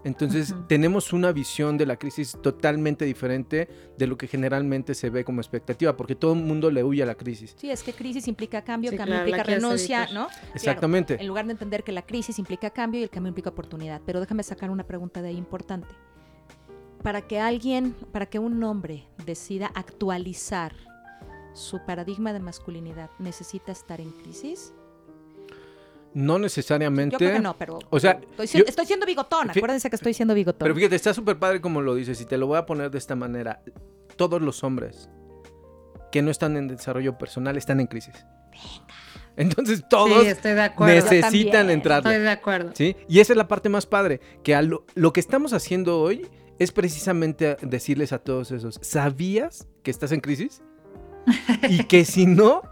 [0.02, 3.68] Entonces tenemos una visión de la crisis totalmente diferente
[3.98, 7.06] de lo que generalmente se ve como expectativa, porque todo el mundo le huye a
[7.06, 7.54] la crisis.
[7.58, 10.28] Sí, es que crisis implica cambio, cambio implica renuncia, ¿no?
[10.54, 11.16] Exactamente.
[11.20, 14.00] en lugar de entender que la crisis implica cambio y el cambio implica oportunidad.
[14.06, 15.94] Pero déjame sacar una pregunta de ahí importante
[17.02, 20.72] para que alguien, para que un hombre decida actualizar
[21.54, 24.72] su paradigma de masculinidad, necesita estar en crisis?
[26.12, 27.14] No necesariamente.
[27.14, 27.78] Yo creo que no, pero.
[27.90, 29.50] O sea, estoy, siendo bigotón.
[29.50, 30.66] Acuérdense que estoy siendo bigotón.
[30.66, 32.98] Pero fíjate, está súper padre como lo dices, y te lo voy a poner de
[32.98, 33.62] esta manera.
[34.16, 35.08] Todos los hombres
[36.10, 38.14] que no están en desarrollo personal están en crisis.
[38.50, 38.94] Venga.
[39.36, 40.24] Entonces todos
[40.80, 41.98] necesitan entrar.
[41.98, 42.72] Estoy de acuerdo.
[42.74, 42.96] ¿sí?
[43.08, 44.60] Y esa es la parte más padre, que
[44.94, 46.28] lo que estamos haciendo hoy
[46.60, 50.62] es precisamente decirles a todos esos, ¿sabías que estás en crisis?
[51.68, 52.62] y que si no,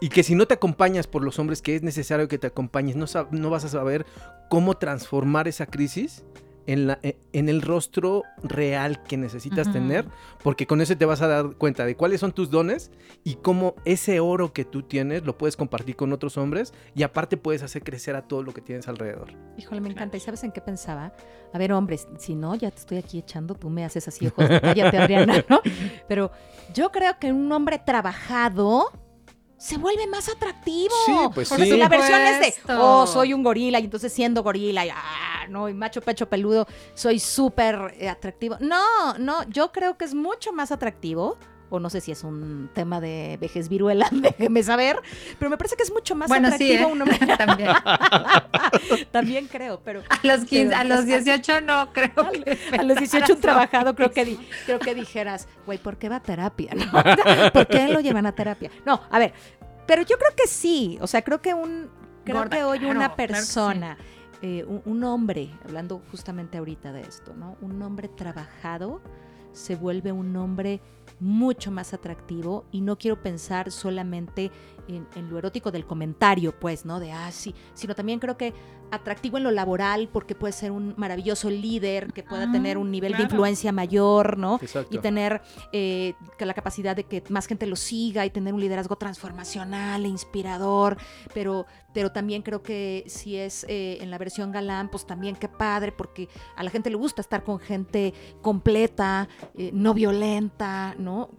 [0.00, 2.96] y que si no te acompañas por los hombres que es necesario que te acompañes,
[2.96, 4.04] no, no vas a saber
[4.50, 6.22] cómo transformar esa crisis
[6.66, 10.06] en, la, e, en el rostro real que necesitas tener,
[10.42, 12.90] porque con eso te vas a dar cuenta de cuáles son tus dones
[13.22, 17.36] y cómo ese oro que tú tienes lo puedes compartir con otros hombres y aparte
[17.36, 19.32] puedes hacer crecer a todo lo que tienes alrededor.
[19.56, 20.16] Híjole, me encanta.
[20.16, 21.12] ¿Y sabes en qué pensaba?
[21.52, 24.46] A ver, hombres, si no, ya te estoy aquí echando, tú me haces así ojos
[24.60, 25.60] cállate, Adriana, ¿no?
[26.08, 26.30] Pero
[26.74, 28.90] yo creo que un hombre trabajado
[29.64, 30.94] se vuelve más atractivo.
[31.06, 34.42] Sí, pues Porque si la versión es de, oh, soy un gorila y entonces siendo
[34.42, 34.90] gorila y,
[35.44, 38.56] ah, no, y macho pecho peludo, soy súper eh, atractivo.
[38.60, 41.38] No, no, yo creo que es mucho más atractivo
[41.70, 44.96] o no sé si es un tema de vejez viruela, déjeme saber,
[45.38, 47.18] pero me parece que es mucho más atractivo sí, un hombre.
[47.36, 47.70] También.
[49.10, 50.02] También creo, pero...
[50.08, 52.12] A los, 15, a los 18 no, creo
[52.78, 54.36] A los 18 un trabajado, creo que,
[54.66, 56.72] creo que dijeras, güey, ¿por qué va a terapia?
[57.52, 58.70] ¿Por qué lo llevan a terapia?
[58.84, 59.32] No, a ver,
[59.86, 61.90] pero yo creo que sí, o sea, creo que un...
[62.24, 63.98] Creo que hoy una persona...
[64.42, 67.56] Eh, un, hombre, hablando justamente ahorita de esto, ¿no?
[67.60, 69.00] Un hombre trabajado
[69.52, 70.80] se vuelve un hombre
[71.20, 74.50] mucho más atractivo y no quiero pensar solamente
[74.88, 77.00] en, en, lo erótico del comentario, pues, ¿no?
[77.00, 78.52] De, ah, sí, sino también creo que
[78.90, 83.12] atractivo en lo laboral porque puede ser un maravilloso líder que pueda tener un nivel
[83.12, 84.58] de influencia mayor, ¿no?
[84.60, 84.94] Exacto.
[84.94, 88.96] Y tener eh, la capacidad de que más gente lo siga y tener un liderazgo
[88.96, 90.96] transformacional e inspirador,
[91.32, 95.48] pero, pero también creo que si es eh, en la versión galán, pues también qué
[95.48, 101.30] padre, porque a la gente le gusta estar con gente completa, eh, no violenta, ¿no?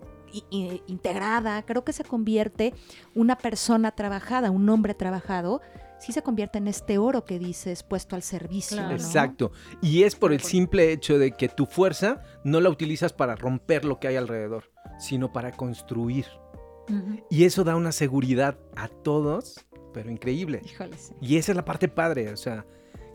[0.49, 2.73] Integrada, creo que se convierte
[3.13, 5.61] una persona trabajada, un hombre trabajado,
[5.99, 8.77] sí se convierte en este oro que dices puesto al servicio.
[8.77, 8.89] Claro.
[8.89, 8.95] ¿no?
[8.95, 9.51] Exacto.
[9.81, 13.86] Y es por el simple hecho de que tu fuerza no la utilizas para romper
[13.86, 16.25] lo que hay alrededor, sino para construir.
[16.89, 17.23] Uh -huh.
[17.29, 20.61] Y eso da una seguridad a todos, pero increíble.
[20.63, 21.13] Híjole, sí.
[21.21, 22.65] Y esa es la parte padre, o sea,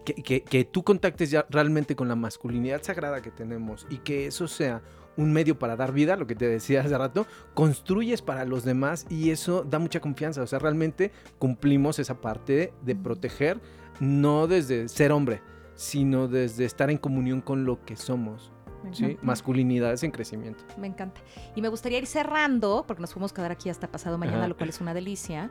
[0.05, 4.27] que, que, que tú contactes ya realmente con la masculinidad sagrada que tenemos y que
[4.27, 4.83] eso sea
[5.21, 9.07] un medio para dar vida, lo que te decía hace rato, construyes para los demás
[9.11, 10.43] y eso da mucha confianza.
[10.43, 13.61] O sea, realmente cumplimos esa parte de proteger,
[14.01, 15.43] no desde ser hombre,
[15.75, 18.51] sino desde estar en comunión con lo que somos.
[18.93, 19.19] ¿sí?
[19.21, 20.65] Masculinidades en crecimiento.
[20.79, 21.21] Me encanta.
[21.55, 24.49] Y me gustaría ir cerrando, porque nos podemos quedar aquí hasta pasado mañana, Ajá.
[24.49, 25.51] lo cual es una delicia.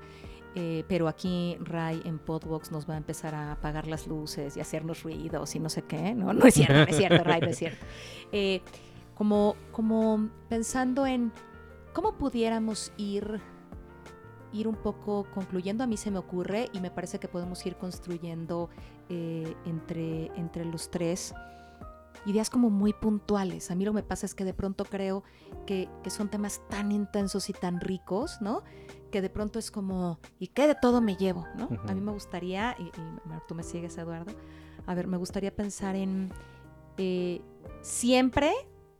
[0.55, 4.59] Eh, pero aquí Ray en Podbox nos va a empezar a apagar las luces y
[4.59, 6.15] hacernos ruidos y no sé qué.
[6.15, 7.85] No, no es cierto, no es cierto, Ray, no es cierto.
[8.31, 8.61] Eh,
[9.19, 11.33] como, como pensando en
[11.91, 13.41] cómo pudiéramos ir,
[14.53, 17.75] ir un poco concluyendo, a mí se me ocurre y me parece que podemos ir
[17.75, 18.69] construyendo
[19.09, 21.33] eh, entre, entre los tres
[22.25, 23.71] ideas como muy puntuales.
[23.71, 25.25] A mí lo que me pasa es que de pronto creo
[25.67, 28.63] que, que son temas tan intensos y tan ricos, ¿no?
[29.11, 31.45] Que de pronto es como, ¿y qué de todo me llevo?
[31.57, 31.65] ¿no?
[31.65, 31.91] Uh -huh.
[31.91, 32.91] A mí me gustaría, y, y,
[33.49, 34.31] tú me sigues, Eduardo,
[34.87, 36.31] a ver, me gustaría pensar en
[36.95, 37.41] eh,
[37.81, 38.53] siempre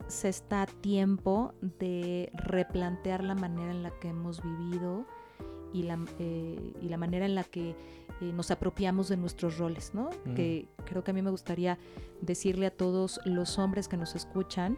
[0.10, 5.05] se está a tiempo de replantear la manera en la que hemos vivido
[5.72, 7.76] y la, eh, y la manera en la que
[8.22, 10.10] eh, nos apropiamos de nuestros roles, ¿no?
[10.26, 10.34] Mm.
[10.34, 11.78] Que creo que a mí me gustaría
[12.22, 14.78] decirle a todos los hombres que nos escuchan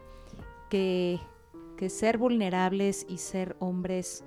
[0.69, 1.19] que,
[1.77, 4.23] que ser vulnerables y ser hombres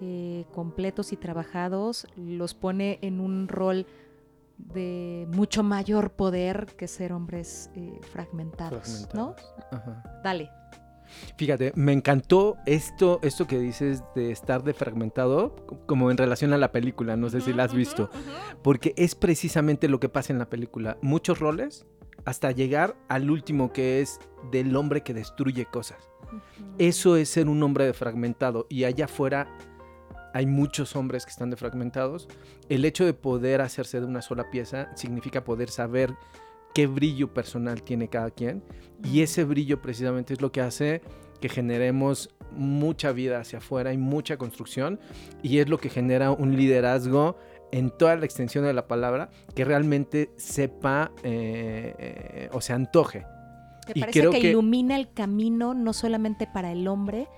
[0.00, 3.86] eh, completos y trabajados los pone en un rol
[4.66, 9.36] de mucho mayor poder que ser hombres eh, fragmentados, fragmentados, ¿no?
[9.76, 10.02] Ajá.
[10.22, 10.50] Dale.
[11.36, 15.56] Fíjate, me encantó esto, esto que dices de estar defragmentado,
[15.86, 18.10] como en relación a la película, no sé si la has visto,
[18.62, 20.98] porque es precisamente lo que pasa en la película.
[21.02, 21.86] Muchos roles
[22.24, 24.20] hasta llegar al último que es
[24.52, 25.98] del hombre que destruye cosas.
[26.78, 29.48] Eso es ser un hombre defragmentado y allá afuera
[30.32, 32.28] hay muchos hombres que están defragmentados.
[32.68, 36.14] El hecho de poder hacerse de una sola pieza significa poder saber
[36.74, 38.62] qué brillo personal tiene cada quien
[39.02, 41.02] y ese brillo precisamente es lo que hace
[41.40, 45.00] que generemos mucha vida hacia afuera y mucha construcción
[45.42, 47.36] y es lo que genera un liderazgo
[47.72, 53.24] en toda la extensión de la palabra que realmente sepa eh, eh, o se antoje.
[53.86, 57.28] Me y parece creo que, que ilumina el camino no solamente para el hombre,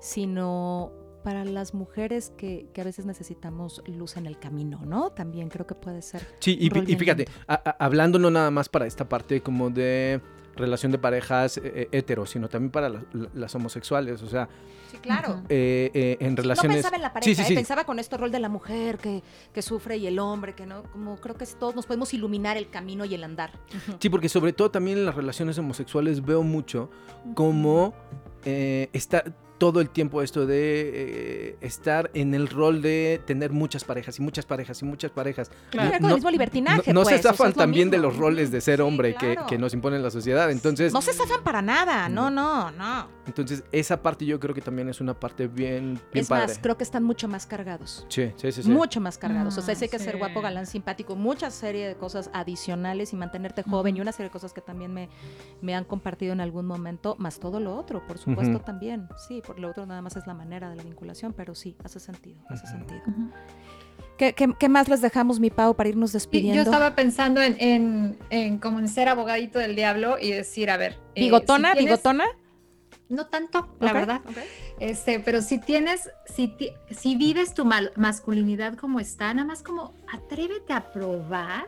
[0.00, 0.92] sino
[1.22, 5.10] para las mujeres que, que, a veces necesitamos luz en el camino, ¿no?
[5.10, 6.26] También creo que puede ser.
[6.40, 10.20] Sí, y, y fíjate, a, a, hablando no nada más para esta parte como de
[10.56, 14.48] relación de parejas eh, hetero, sino también para la, la, las homosexuales, o sea...
[14.90, 15.42] Sí, claro.
[15.48, 16.76] Eh, eh, en relaciones...
[16.76, 17.54] No pensaba en la pareja, sí, sí, sí.
[17.54, 20.82] pensaba con este rol de la mujer que, que, sufre y el hombre, que no,
[20.84, 23.52] como creo que todos nos podemos iluminar el camino y el andar.
[23.98, 26.90] Sí, porque sobre todo también en las relaciones homosexuales veo mucho
[27.34, 27.94] como
[28.44, 29.24] está
[29.60, 34.22] todo el tiempo esto de eh, estar en el rol de tener muchas parejas y
[34.22, 35.50] muchas parejas y muchas parejas.
[35.68, 36.94] Claro, no, el mismo libertinaje.
[36.94, 38.02] No, no pues, se zafan o sea, también mismo.
[38.02, 39.42] de los roles de ser sí, hombre claro.
[39.42, 40.50] que, que, nos impone la sociedad.
[40.50, 40.94] Entonces.
[40.94, 43.06] No se zafan para nada, no, no, no.
[43.26, 46.48] Entonces, esa parte yo creo que también es una parte bien, bien es padre.
[46.48, 48.06] más, creo que están mucho más cargados.
[48.08, 48.62] Sí, sí, sí.
[48.62, 48.70] sí.
[48.70, 49.58] Mucho más cargados.
[49.58, 50.06] o sea, sí hay que sí.
[50.06, 54.30] ser guapo, galán, simpático, mucha serie de cosas adicionales y mantenerte joven y una serie
[54.30, 55.10] de cosas que también me,
[55.60, 58.64] me han compartido en algún momento, más todo lo otro, por supuesto, Ujú.
[58.64, 59.06] también.
[59.28, 61.98] Sí, por lo otro nada más es la manera de la vinculación pero sí, hace
[61.98, 63.00] sentido, hace sentido.
[64.16, 66.54] ¿Qué, qué, qué más les dejamos, mi Pau, para irnos Y despidiendo?
[66.54, 70.76] Yo estaba pensando en, en, en como en ser abogadito del diablo y decir, a
[70.76, 70.92] ver.
[71.16, 71.72] eh, ¿Bigotona?
[71.72, 72.24] si tienes- ¿Bigotona?
[73.08, 74.20] No tanto, la verdad.
[74.78, 79.64] Este, pero si tienes, si, ti- si vives tu mal- masculinidad como está, nada más
[79.64, 81.66] como atrévete a probar,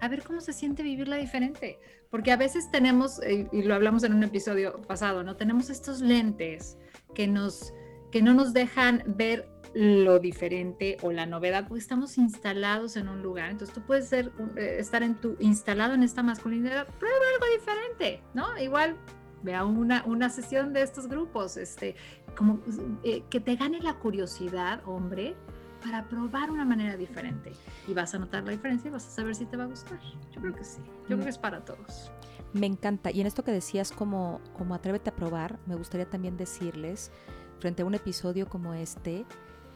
[0.00, 1.80] a ver cómo se siente vivirla diferente.
[2.10, 5.34] Porque a veces tenemos, eh, y lo hablamos en un episodio pasado, ¿no?
[5.34, 6.76] Tenemos estos lentes
[7.14, 7.72] que nos,
[8.10, 13.22] que no nos dejan ver lo diferente o la novedad, porque estamos instalados en un
[13.22, 13.50] lugar.
[13.50, 18.22] Entonces tú puedes ser, eh, estar en tu, instalado en esta masculinidad, prueba algo diferente,
[18.34, 18.56] ¿no?
[18.58, 18.96] Igual
[19.44, 21.96] Vea una, una sesión de estos grupos, este,
[22.34, 22.60] como
[23.02, 25.36] eh, que te gane la curiosidad, hombre,
[25.84, 27.52] para probar una manera diferente.
[27.86, 30.00] Y vas a notar la diferencia y vas a saber si te va a gustar.
[30.32, 30.80] Yo creo que sí.
[31.02, 32.10] Yo creo que es para todos.
[32.54, 33.10] Me encanta.
[33.10, 37.10] Y en esto que decías como, como atrévete a probar, me gustaría también decirles,
[37.58, 39.26] frente a un episodio como este,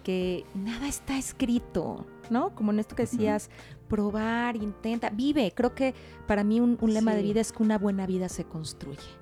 [0.05, 2.55] que nada está escrito, ¿no?
[2.55, 3.51] Como en esto que decías,
[3.89, 5.53] probar, intenta, vive.
[5.55, 5.95] Creo que
[6.27, 9.19] para mí un, lema de vida es que una buena vida se construye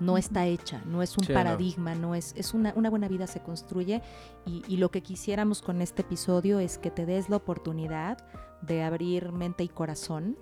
[0.00, 3.40] no está hecha, no es un paradigma, no, es, es una, una, buena vida se
[3.40, 4.02] construye
[4.44, 8.18] y, lo que quisiéramos con este episodio es que te des la oportunidad
[8.60, 10.36] de abrir mente y corazón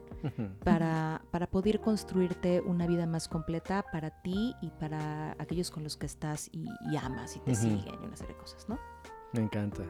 [0.65, 5.97] para, para poder construirte una vida más completa para ti y para aquellos con los
[5.97, 6.67] que estás y,
[6.97, 8.79] amas y te siguen y una serie de cosas, ¿no?
[9.33, 9.83] Me encanta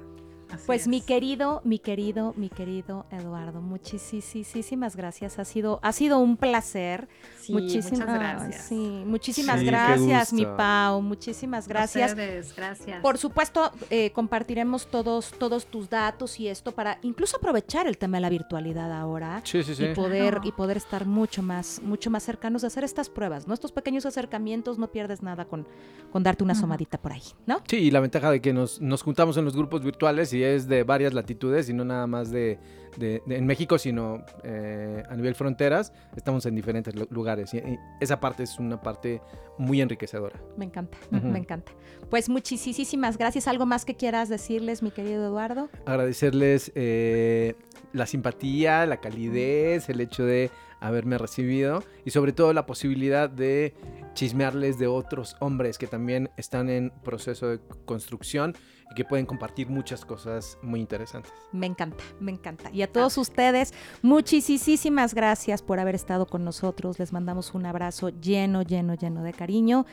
[0.67, 5.39] pues mi querido, mi querido, mi querido Eduardo, muchísimas gracias.
[5.39, 7.09] Ha sido, ha sido un placer.
[7.49, 8.65] muchísimas gracias.
[8.69, 11.03] sí, muchísimas gracias, mi Pau.
[11.03, 12.15] Muchísimas gracias.
[12.57, 13.01] gracias.
[13.03, 18.19] Por supuesto, eh, compartiremos todos, todos tus datos y esto para incluso aprovechar el tema
[18.19, 22.69] de la virtualidad ahora y poder y poder estar mucho más, mucho más cercanos a
[22.69, 23.55] hacer estas pruebas, ¿no?
[23.55, 25.67] Estos pequeños acercamientos, no pierdes nada con,
[26.11, 27.63] con darte una asomadita por ahí, ¿no?
[27.69, 30.69] Sí, y la ventaja de que nos, nos juntamos en los grupos virtuales y es
[30.69, 32.59] de varias latitudes y no nada más de,
[33.01, 37.53] en México, sino eh, a nivel fronteras, estamos en diferentes lugares.
[37.55, 37.63] Y,
[38.01, 39.21] esa parte es una parte
[39.59, 40.41] muy enriquecedora.
[40.57, 41.73] Me encanta, me encanta.
[42.11, 43.49] Pues muchísimas gracias.
[43.49, 45.69] ¿Algo más que quieras decirles, mi querido Eduardo?
[45.87, 47.55] Agradecerles eh,
[47.93, 50.51] la simpatía, la calidez, el hecho de
[50.83, 53.75] haberme recibido y sobre todo la posibilidad de
[54.15, 58.55] chismearles de otros hombres que también están en proceso de construcción
[58.91, 61.33] y que pueden compartir muchas cosas muy interesantes.
[61.53, 62.71] Me encanta, me encanta.
[62.73, 63.73] Y a todos ustedes,
[64.03, 66.99] muchísimas gracias por haber estado con nosotros.
[66.99, 69.87] Les mandamos un abrazo lleno, lleno, lleno de cariño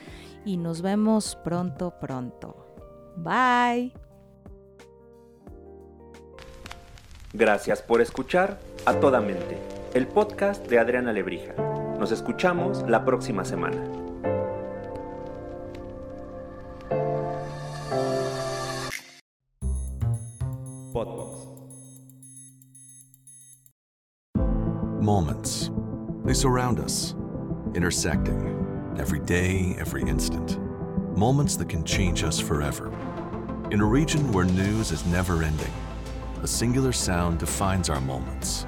[0.44, 2.66] y nos vemos pronto, pronto.
[3.16, 3.94] Bye.
[7.32, 9.58] Gracias por escuchar a toda mente,
[9.94, 11.54] el podcast de Adriana Lebrija.
[11.98, 13.82] Nos escuchamos la próxima semana.
[25.02, 25.72] Moments.
[26.24, 27.16] They surround us,
[27.74, 30.60] intersecting every day, every instant.
[31.18, 32.94] Moments that can change us forever.
[33.72, 35.74] In a region where news is never ending,
[36.44, 38.68] a singular sound defines our moments.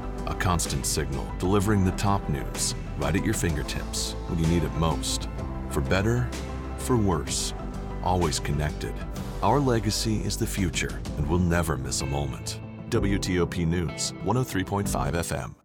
[0.31, 4.73] A constant signal delivering the top news right at your fingertips when you need it
[4.75, 5.27] most.
[5.71, 6.29] For better,
[6.77, 7.53] for worse,
[8.01, 8.93] always connected.
[9.43, 12.61] Our legacy is the future, and we'll never miss a moment.
[12.89, 15.60] WTOP News, 103.5 FM.